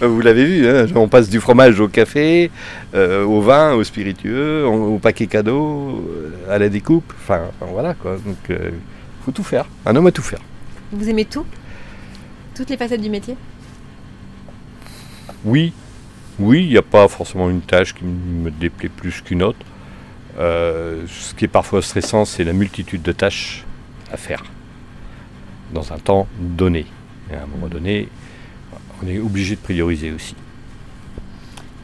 Vous 0.08 0.20
l'avez 0.20 0.44
vu, 0.44 0.68
hein, 0.68 0.86
on 0.94 1.08
passe 1.08 1.28
du 1.28 1.40
fromage 1.40 1.78
au 1.80 1.88
café, 1.88 2.50
euh, 2.94 3.24
au 3.24 3.40
vin, 3.40 3.72
au 3.74 3.84
spiritueux, 3.84 4.64
au, 4.66 4.94
au 4.94 4.98
paquet 4.98 5.26
cadeau, 5.26 6.02
euh, 6.08 6.54
à 6.54 6.58
la 6.58 6.68
découpe. 6.68 7.12
Enfin, 7.22 7.42
voilà 7.60 7.94
quoi. 7.94 8.12
Donc, 8.24 8.36
il 8.48 8.72
faut 9.24 9.32
tout 9.32 9.42
faire. 9.44 9.66
Un 9.86 9.96
homme 9.96 10.06
à 10.06 10.12
tout 10.12 10.22
faire. 10.22 10.40
vous 10.92 11.08
aimez 11.08 11.24
tout? 11.24 11.44
Toutes 12.54 12.70
les 12.70 12.76
facettes 12.76 13.00
du 13.00 13.10
métier? 13.10 13.36
Oui, 15.44 15.72
oui, 16.40 16.64
il 16.64 16.70
n'y 16.70 16.78
a 16.78 16.82
pas 16.82 17.06
forcément 17.08 17.50
une 17.50 17.60
tâche 17.60 17.94
qui 17.94 18.04
me 18.04 18.50
déplaît 18.50 18.88
plus 18.88 19.20
qu'une 19.20 19.42
autre. 19.42 19.58
Euh, 20.38 21.04
ce 21.06 21.34
qui 21.34 21.44
est 21.44 21.48
parfois 21.48 21.82
stressant, 21.82 22.24
c'est 22.24 22.44
la 22.44 22.52
multitude 22.52 23.02
de 23.02 23.12
tâches 23.12 23.64
à 24.12 24.16
faire 24.16 24.42
dans 25.72 25.92
un 25.92 25.98
temps 25.98 26.26
donné. 26.38 26.86
Et 27.30 27.34
à 27.34 27.42
un 27.42 27.46
moment 27.46 27.68
donné, 27.68 28.08
on 29.02 29.06
est 29.06 29.18
obligé 29.18 29.54
de 29.54 29.60
prioriser 29.60 30.10
aussi. 30.12 30.34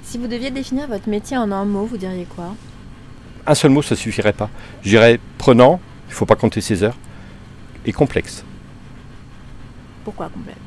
Si 0.03 0.19
vous 0.19 0.27
deviez 0.27 0.51
définir 0.51 0.89
votre 0.89 1.09
métier 1.09 1.37
en 1.37 1.53
un 1.53 1.65
mot, 1.65 1.85
vous 1.85 1.99
diriez 1.99 2.25
quoi? 2.25 2.55
Un 3.47 3.55
seul 3.55 3.71
mot, 3.71 3.83
ça 3.83 3.95
suffirait 3.95 4.33
pas. 4.33 4.51
Je 4.83 4.89
dirais 4.89 5.21
prenant, 5.39 5.81
il 6.09 6.11
ne 6.11 6.15
faut 6.15 6.27
pas 6.27 6.35
compter 6.37 6.61
ses 6.61 6.83
heures, 6.83 6.97
et 7.85 7.93
complexe. 7.93 8.45
Pourquoi 10.05 10.29
complexe? 10.29 10.59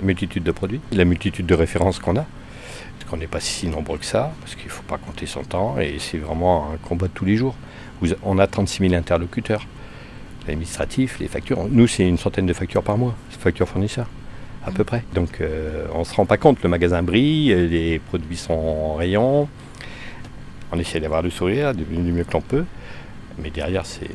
La 0.00 0.06
multitude 0.06 0.42
de 0.42 0.50
produits, 0.50 0.80
la 0.90 1.04
multitude 1.04 1.46
de 1.46 1.54
références 1.54 1.98
qu'on 1.98 2.16
a. 2.16 2.26
Qu'on 3.12 3.18
n'est 3.18 3.26
pas 3.26 3.40
si 3.40 3.68
nombreux 3.68 3.98
que 3.98 4.06
ça, 4.06 4.32
parce 4.40 4.54
qu'il 4.54 4.68
ne 4.68 4.70
faut 4.70 4.84
pas 4.84 4.96
compter 4.96 5.26
son 5.26 5.42
temps, 5.42 5.78
et 5.78 5.98
c'est 5.98 6.16
vraiment 6.16 6.70
un 6.72 6.78
combat 6.78 7.08
de 7.08 7.12
tous 7.12 7.26
les 7.26 7.36
jours. 7.36 7.54
On 8.22 8.38
a 8.38 8.46
36 8.46 8.88
000 8.88 8.94
interlocuteurs. 8.94 9.66
L'administratif, 10.48 11.18
les 11.20 11.28
factures. 11.28 11.62
Nous, 11.70 11.86
c'est 11.86 12.08
une 12.08 12.16
centaine 12.16 12.46
de 12.46 12.54
factures 12.54 12.82
par 12.82 12.96
mois, 12.96 13.14
factures 13.28 13.68
fournisseurs, 13.68 14.08
à 14.64 14.70
peu 14.70 14.82
près. 14.82 15.04
Donc, 15.14 15.42
euh, 15.42 15.88
on 15.92 15.98
ne 15.98 16.04
se 16.04 16.14
rend 16.14 16.24
pas 16.24 16.38
compte. 16.38 16.62
Le 16.62 16.70
magasin 16.70 17.02
brille, 17.02 17.54
les 17.54 17.98
produits 17.98 18.38
sont 18.38 18.54
en 18.54 18.94
rayon. 18.94 19.46
On 20.72 20.78
essaie 20.78 20.98
d'avoir 20.98 21.20
le 21.20 21.28
sourire 21.28 21.74
du, 21.74 21.84
du 21.84 22.12
mieux 22.12 22.24
que 22.24 22.32
l'on 22.32 22.40
peut. 22.40 22.64
Mais 23.42 23.50
derrière, 23.50 23.84
c'est 23.84 24.08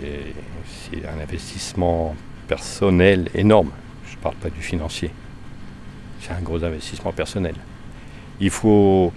un 1.07 1.21
investissement 1.21 2.15
personnel 2.47 3.29
énorme. 3.35 3.69
Je 4.09 4.15
ne 4.17 4.21
parle 4.23 4.37
pas 4.37 4.49
du 4.49 4.63
financier. 4.63 5.11
C'est 6.19 6.31
un 6.31 6.41
gros 6.41 6.63
investissement 6.63 7.11
personnel. 7.11 7.53
Il 8.39 8.49
faut. 8.49 9.11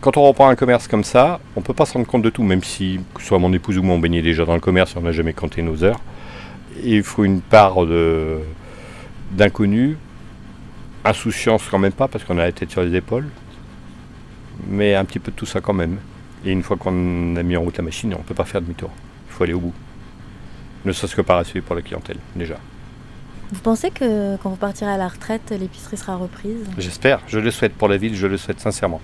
Quand 0.00 0.16
on 0.16 0.22
reprend 0.22 0.48
un 0.48 0.54
commerce 0.54 0.86
comme 0.86 1.04
ça, 1.04 1.40
on 1.56 1.60
ne 1.60 1.64
peut 1.64 1.72
pas 1.72 1.86
se 1.86 1.94
rendre 1.94 2.06
compte 2.06 2.22
de 2.22 2.30
tout, 2.30 2.42
même 2.42 2.62
si, 2.62 3.00
que 3.14 3.22
ce 3.22 3.28
soit 3.28 3.38
mon 3.38 3.52
épouse 3.52 3.78
ou 3.78 3.82
moi, 3.82 3.96
on 3.96 3.98
baignait 3.98 4.20
déjà 4.20 4.44
dans 4.44 4.54
le 4.54 4.60
commerce 4.60 4.94
et 4.94 4.98
on 4.98 5.02
n'a 5.02 5.12
jamais 5.12 5.32
compté 5.32 5.62
nos 5.62 5.82
heures. 5.82 6.00
Il 6.82 7.02
faut 7.02 7.24
une 7.24 7.40
part 7.40 7.76
d'inconnu, 9.30 9.96
insouciance 11.04 11.66
quand 11.70 11.78
même 11.78 11.92
pas, 11.92 12.08
parce 12.08 12.24
qu'on 12.24 12.36
a 12.36 12.42
la 12.42 12.52
tête 12.52 12.70
sur 12.70 12.82
les 12.82 12.94
épaules, 12.94 13.28
mais 14.68 14.94
un 14.94 15.06
petit 15.06 15.20
peu 15.20 15.30
de 15.30 15.36
tout 15.36 15.46
ça 15.46 15.62
quand 15.62 15.72
même. 15.72 15.96
Et 16.44 16.52
une 16.52 16.62
fois 16.62 16.76
qu'on 16.76 17.36
a 17.36 17.42
mis 17.42 17.56
en 17.56 17.62
route 17.62 17.78
la 17.78 17.84
machine, 17.84 18.12
on 18.14 18.18
ne 18.18 18.24
peut 18.24 18.34
pas 18.34 18.44
faire 18.44 18.60
demi-tour. 18.60 18.90
Il 19.28 19.32
faut 19.32 19.44
aller 19.44 19.54
au 19.54 19.60
bout. 19.60 19.72
Ne 20.84 20.92
serait-ce 20.92 21.16
que 21.16 21.22
par 21.22 21.38
respect 21.38 21.62
pour 21.62 21.74
la 21.74 21.80
clientèle, 21.80 22.18
déjà. 22.36 22.56
Vous 23.52 23.60
pensez 23.60 23.90
que 23.90 24.36
quand 24.38 24.50
vous 24.50 24.56
partirez 24.56 24.90
à 24.90 24.96
la 24.96 25.08
retraite, 25.08 25.54
l'épicerie 25.58 25.96
sera 25.96 26.16
reprise? 26.16 26.64
J'espère, 26.78 27.20
je 27.28 27.38
le 27.38 27.50
souhaite 27.50 27.74
pour 27.74 27.88
la 27.88 27.96
ville, 27.96 28.16
je 28.16 28.26
le 28.26 28.36
souhaite 28.36 28.60
sincèrement. 28.60 29.00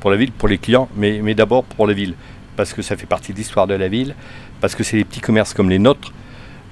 Pour 0.00 0.10
la 0.10 0.16
ville, 0.16 0.32
pour 0.32 0.48
les 0.48 0.58
clients, 0.58 0.88
mais, 0.96 1.20
mais 1.22 1.34
d'abord 1.34 1.64
pour 1.64 1.86
la 1.86 1.94
ville. 1.94 2.14
Parce 2.56 2.72
que 2.72 2.82
ça 2.82 2.96
fait 2.96 3.06
partie 3.06 3.32
de 3.32 3.38
l'histoire 3.38 3.66
de 3.66 3.74
la 3.74 3.88
ville, 3.88 4.14
parce 4.60 4.74
que 4.74 4.84
c'est 4.84 4.96
les 4.96 5.04
petits 5.04 5.20
commerces 5.20 5.54
comme 5.54 5.70
les 5.70 5.78
nôtres. 5.78 6.12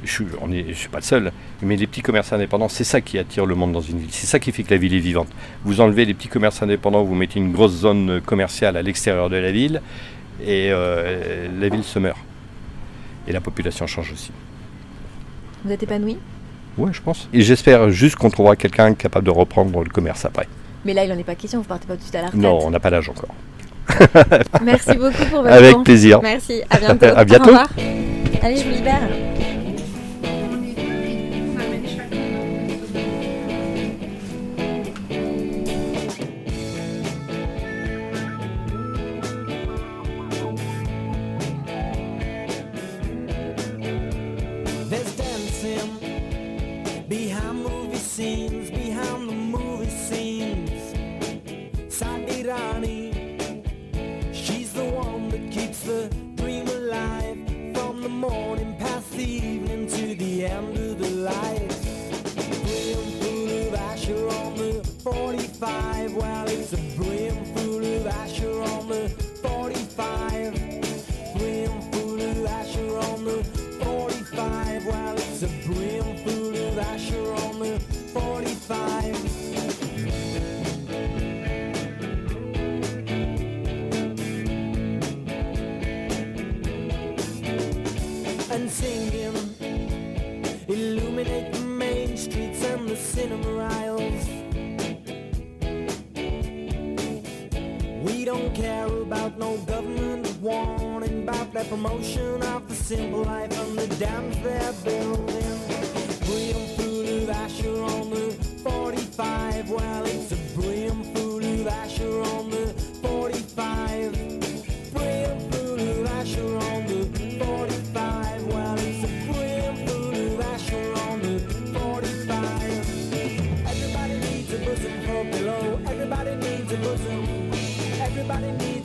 Je 0.04 0.24
ne 0.46 0.72
suis 0.72 0.88
pas 0.88 0.98
le 0.98 1.04
seul, 1.04 1.32
mais 1.62 1.76
les 1.76 1.87
petits 1.87 2.02
commerces 2.02 2.32
indépendants, 2.32 2.68
c'est 2.68 2.85
ça 2.85 3.00
qui 3.00 3.18
attire 3.18 3.46
le 3.46 3.54
monde 3.54 3.72
dans 3.72 3.80
une 3.80 3.98
ville. 3.98 4.11
C'est 4.11 4.26
ça 4.26 4.40
qui 4.40 4.50
fait 4.50 4.64
que 4.64 4.70
la 4.70 4.76
ville 4.76 4.94
est 4.94 4.98
vivante. 4.98 5.28
Vous 5.64 5.80
enlevez 5.80 6.04
les 6.04 6.12
petits 6.12 6.28
commerces 6.28 6.61
indépendants, 6.61 7.04
vous 7.04 7.14
mettez 7.14 7.38
une 7.38 7.52
grosse 7.52 7.72
zone 7.72 8.20
commerciale 8.20 8.76
à 8.76 8.82
l'extérieur 8.82 9.30
de 9.30 9.37
la 9.37 9.52
ville, 9.52 9.80
et 10.44 10.70
euh, 10.72 11.48
la 11.58 11.68
ville 11.68 11.85
se 11.85 12.00
meurt. 12.00 12.18
Et 13.28 13.32
la 13.32 13.40
population 13.40 13.87
change 13.87 14.11
aussi. 14.12 14.32
Vous 15.64 15.70
êtes 15.70 15.85
épanoui? 15.85 16.18
Ouais, 16.78 16.90
je 16.92 17.00
pense. 17.02 17.28
Et 17.32 17.42
j'espère 17.42 17.90
juste 17.90 18.16
qu'on 18.16 18.30
trouvera 18.30 18.56
quelqu'un 18.56 18.94
capable 18.94 19.26
de 19.26 19.30
reprendre 19.30 19.82
le 19.82 19.90
commerce 19.90 20.24
après. 20.24 20.48
Mais 20.85 20.94
là, 20.94 21.04
il 21.04 21.11
n'en 21.11 21.18
est 21.18 21.24
pas 21.24 21.35
question, 21.35 21.58
vous 21.61 21.64
partez 21.64 21.87
pas 21.87 21.94
tout 21.94 21.98
de 22.00 22.02
suite 22.04 22.14
à 22.16 22.22
la 22.22 22.26
retraite. 22.26 22.42
Non, 22.42 22.58
on 22.62 22.70
n'a 22.70 22.80
pas 22.80 22.90
l'âge 22.90 23.08
encore. 23.08 23.35
Merci 24.62 24.94
beaucoup 24.94 25.24
pour 25.30 25.42
votre 25.42 25.52
Avec 25.54 25.72
temps. 25.72 25.82
plaisir. 25.85 26.20
Merci, 26.22 26.62
à 26.70 26.78
bientôt. 26.78 27.06
À 27.16 27.24
bientôt. 27.24 27.44
Au 27.44 27.48
revoir. 27.48 27.68
Allez, 28.42 28.56
je 28.56 28.64
vous 28.64 28.70
libère. 28.74 29.00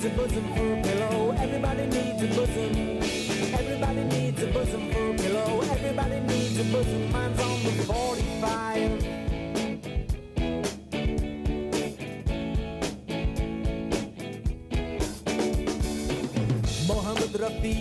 A 0.07 0.09
bosom 0.15 0.43
for 0.53 0.73
a 0.73 0.81
pillow. 0.81 1.31
Everybody 1.37 1.85
needs 1.87 2.23
a 2.23 2.27
bosom. 2.27 3.01
Everybody 3.59 4.03
needs 4.05 4.41
a 4.41 4.47
bosom 4.47 4.89
for 4.91 5.11
a 5.11 5.13
pillow. 5.17 5.61
Everybody 5.61 6.19
needs 6.21 6.59
a 6.59 6.63
bosom. 6.71 7.11
Mine's 7.11 7.39
on 7.41 7.63
the 7.63 7.71
45. 7.83 9.03
Mohammed 16.87 17.33
Rafi, 17.41 17.77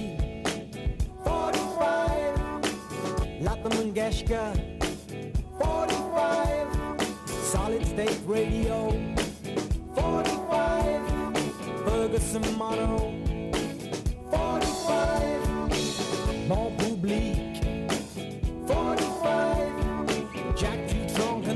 45. 1.23 3.43
Lata 3.43 3.69
Mangeshkar, 3.77 4.53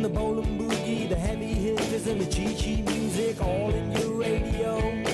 the 0.03 0.09
bowling 0.09 0.59
boogie, 0.59 1.09
the 1.09 1.17
heavy 1.17 1.53
hitters 1.53 2.07
and 2.07 2.21
the 2.21 2.25
chi 2.25 2.55
chi 2.55 2.81
music, 2.91 3.41
all 3.43 3.71
in 3.71 3.93
your 3.93 4.13
radio. 4.15 5.10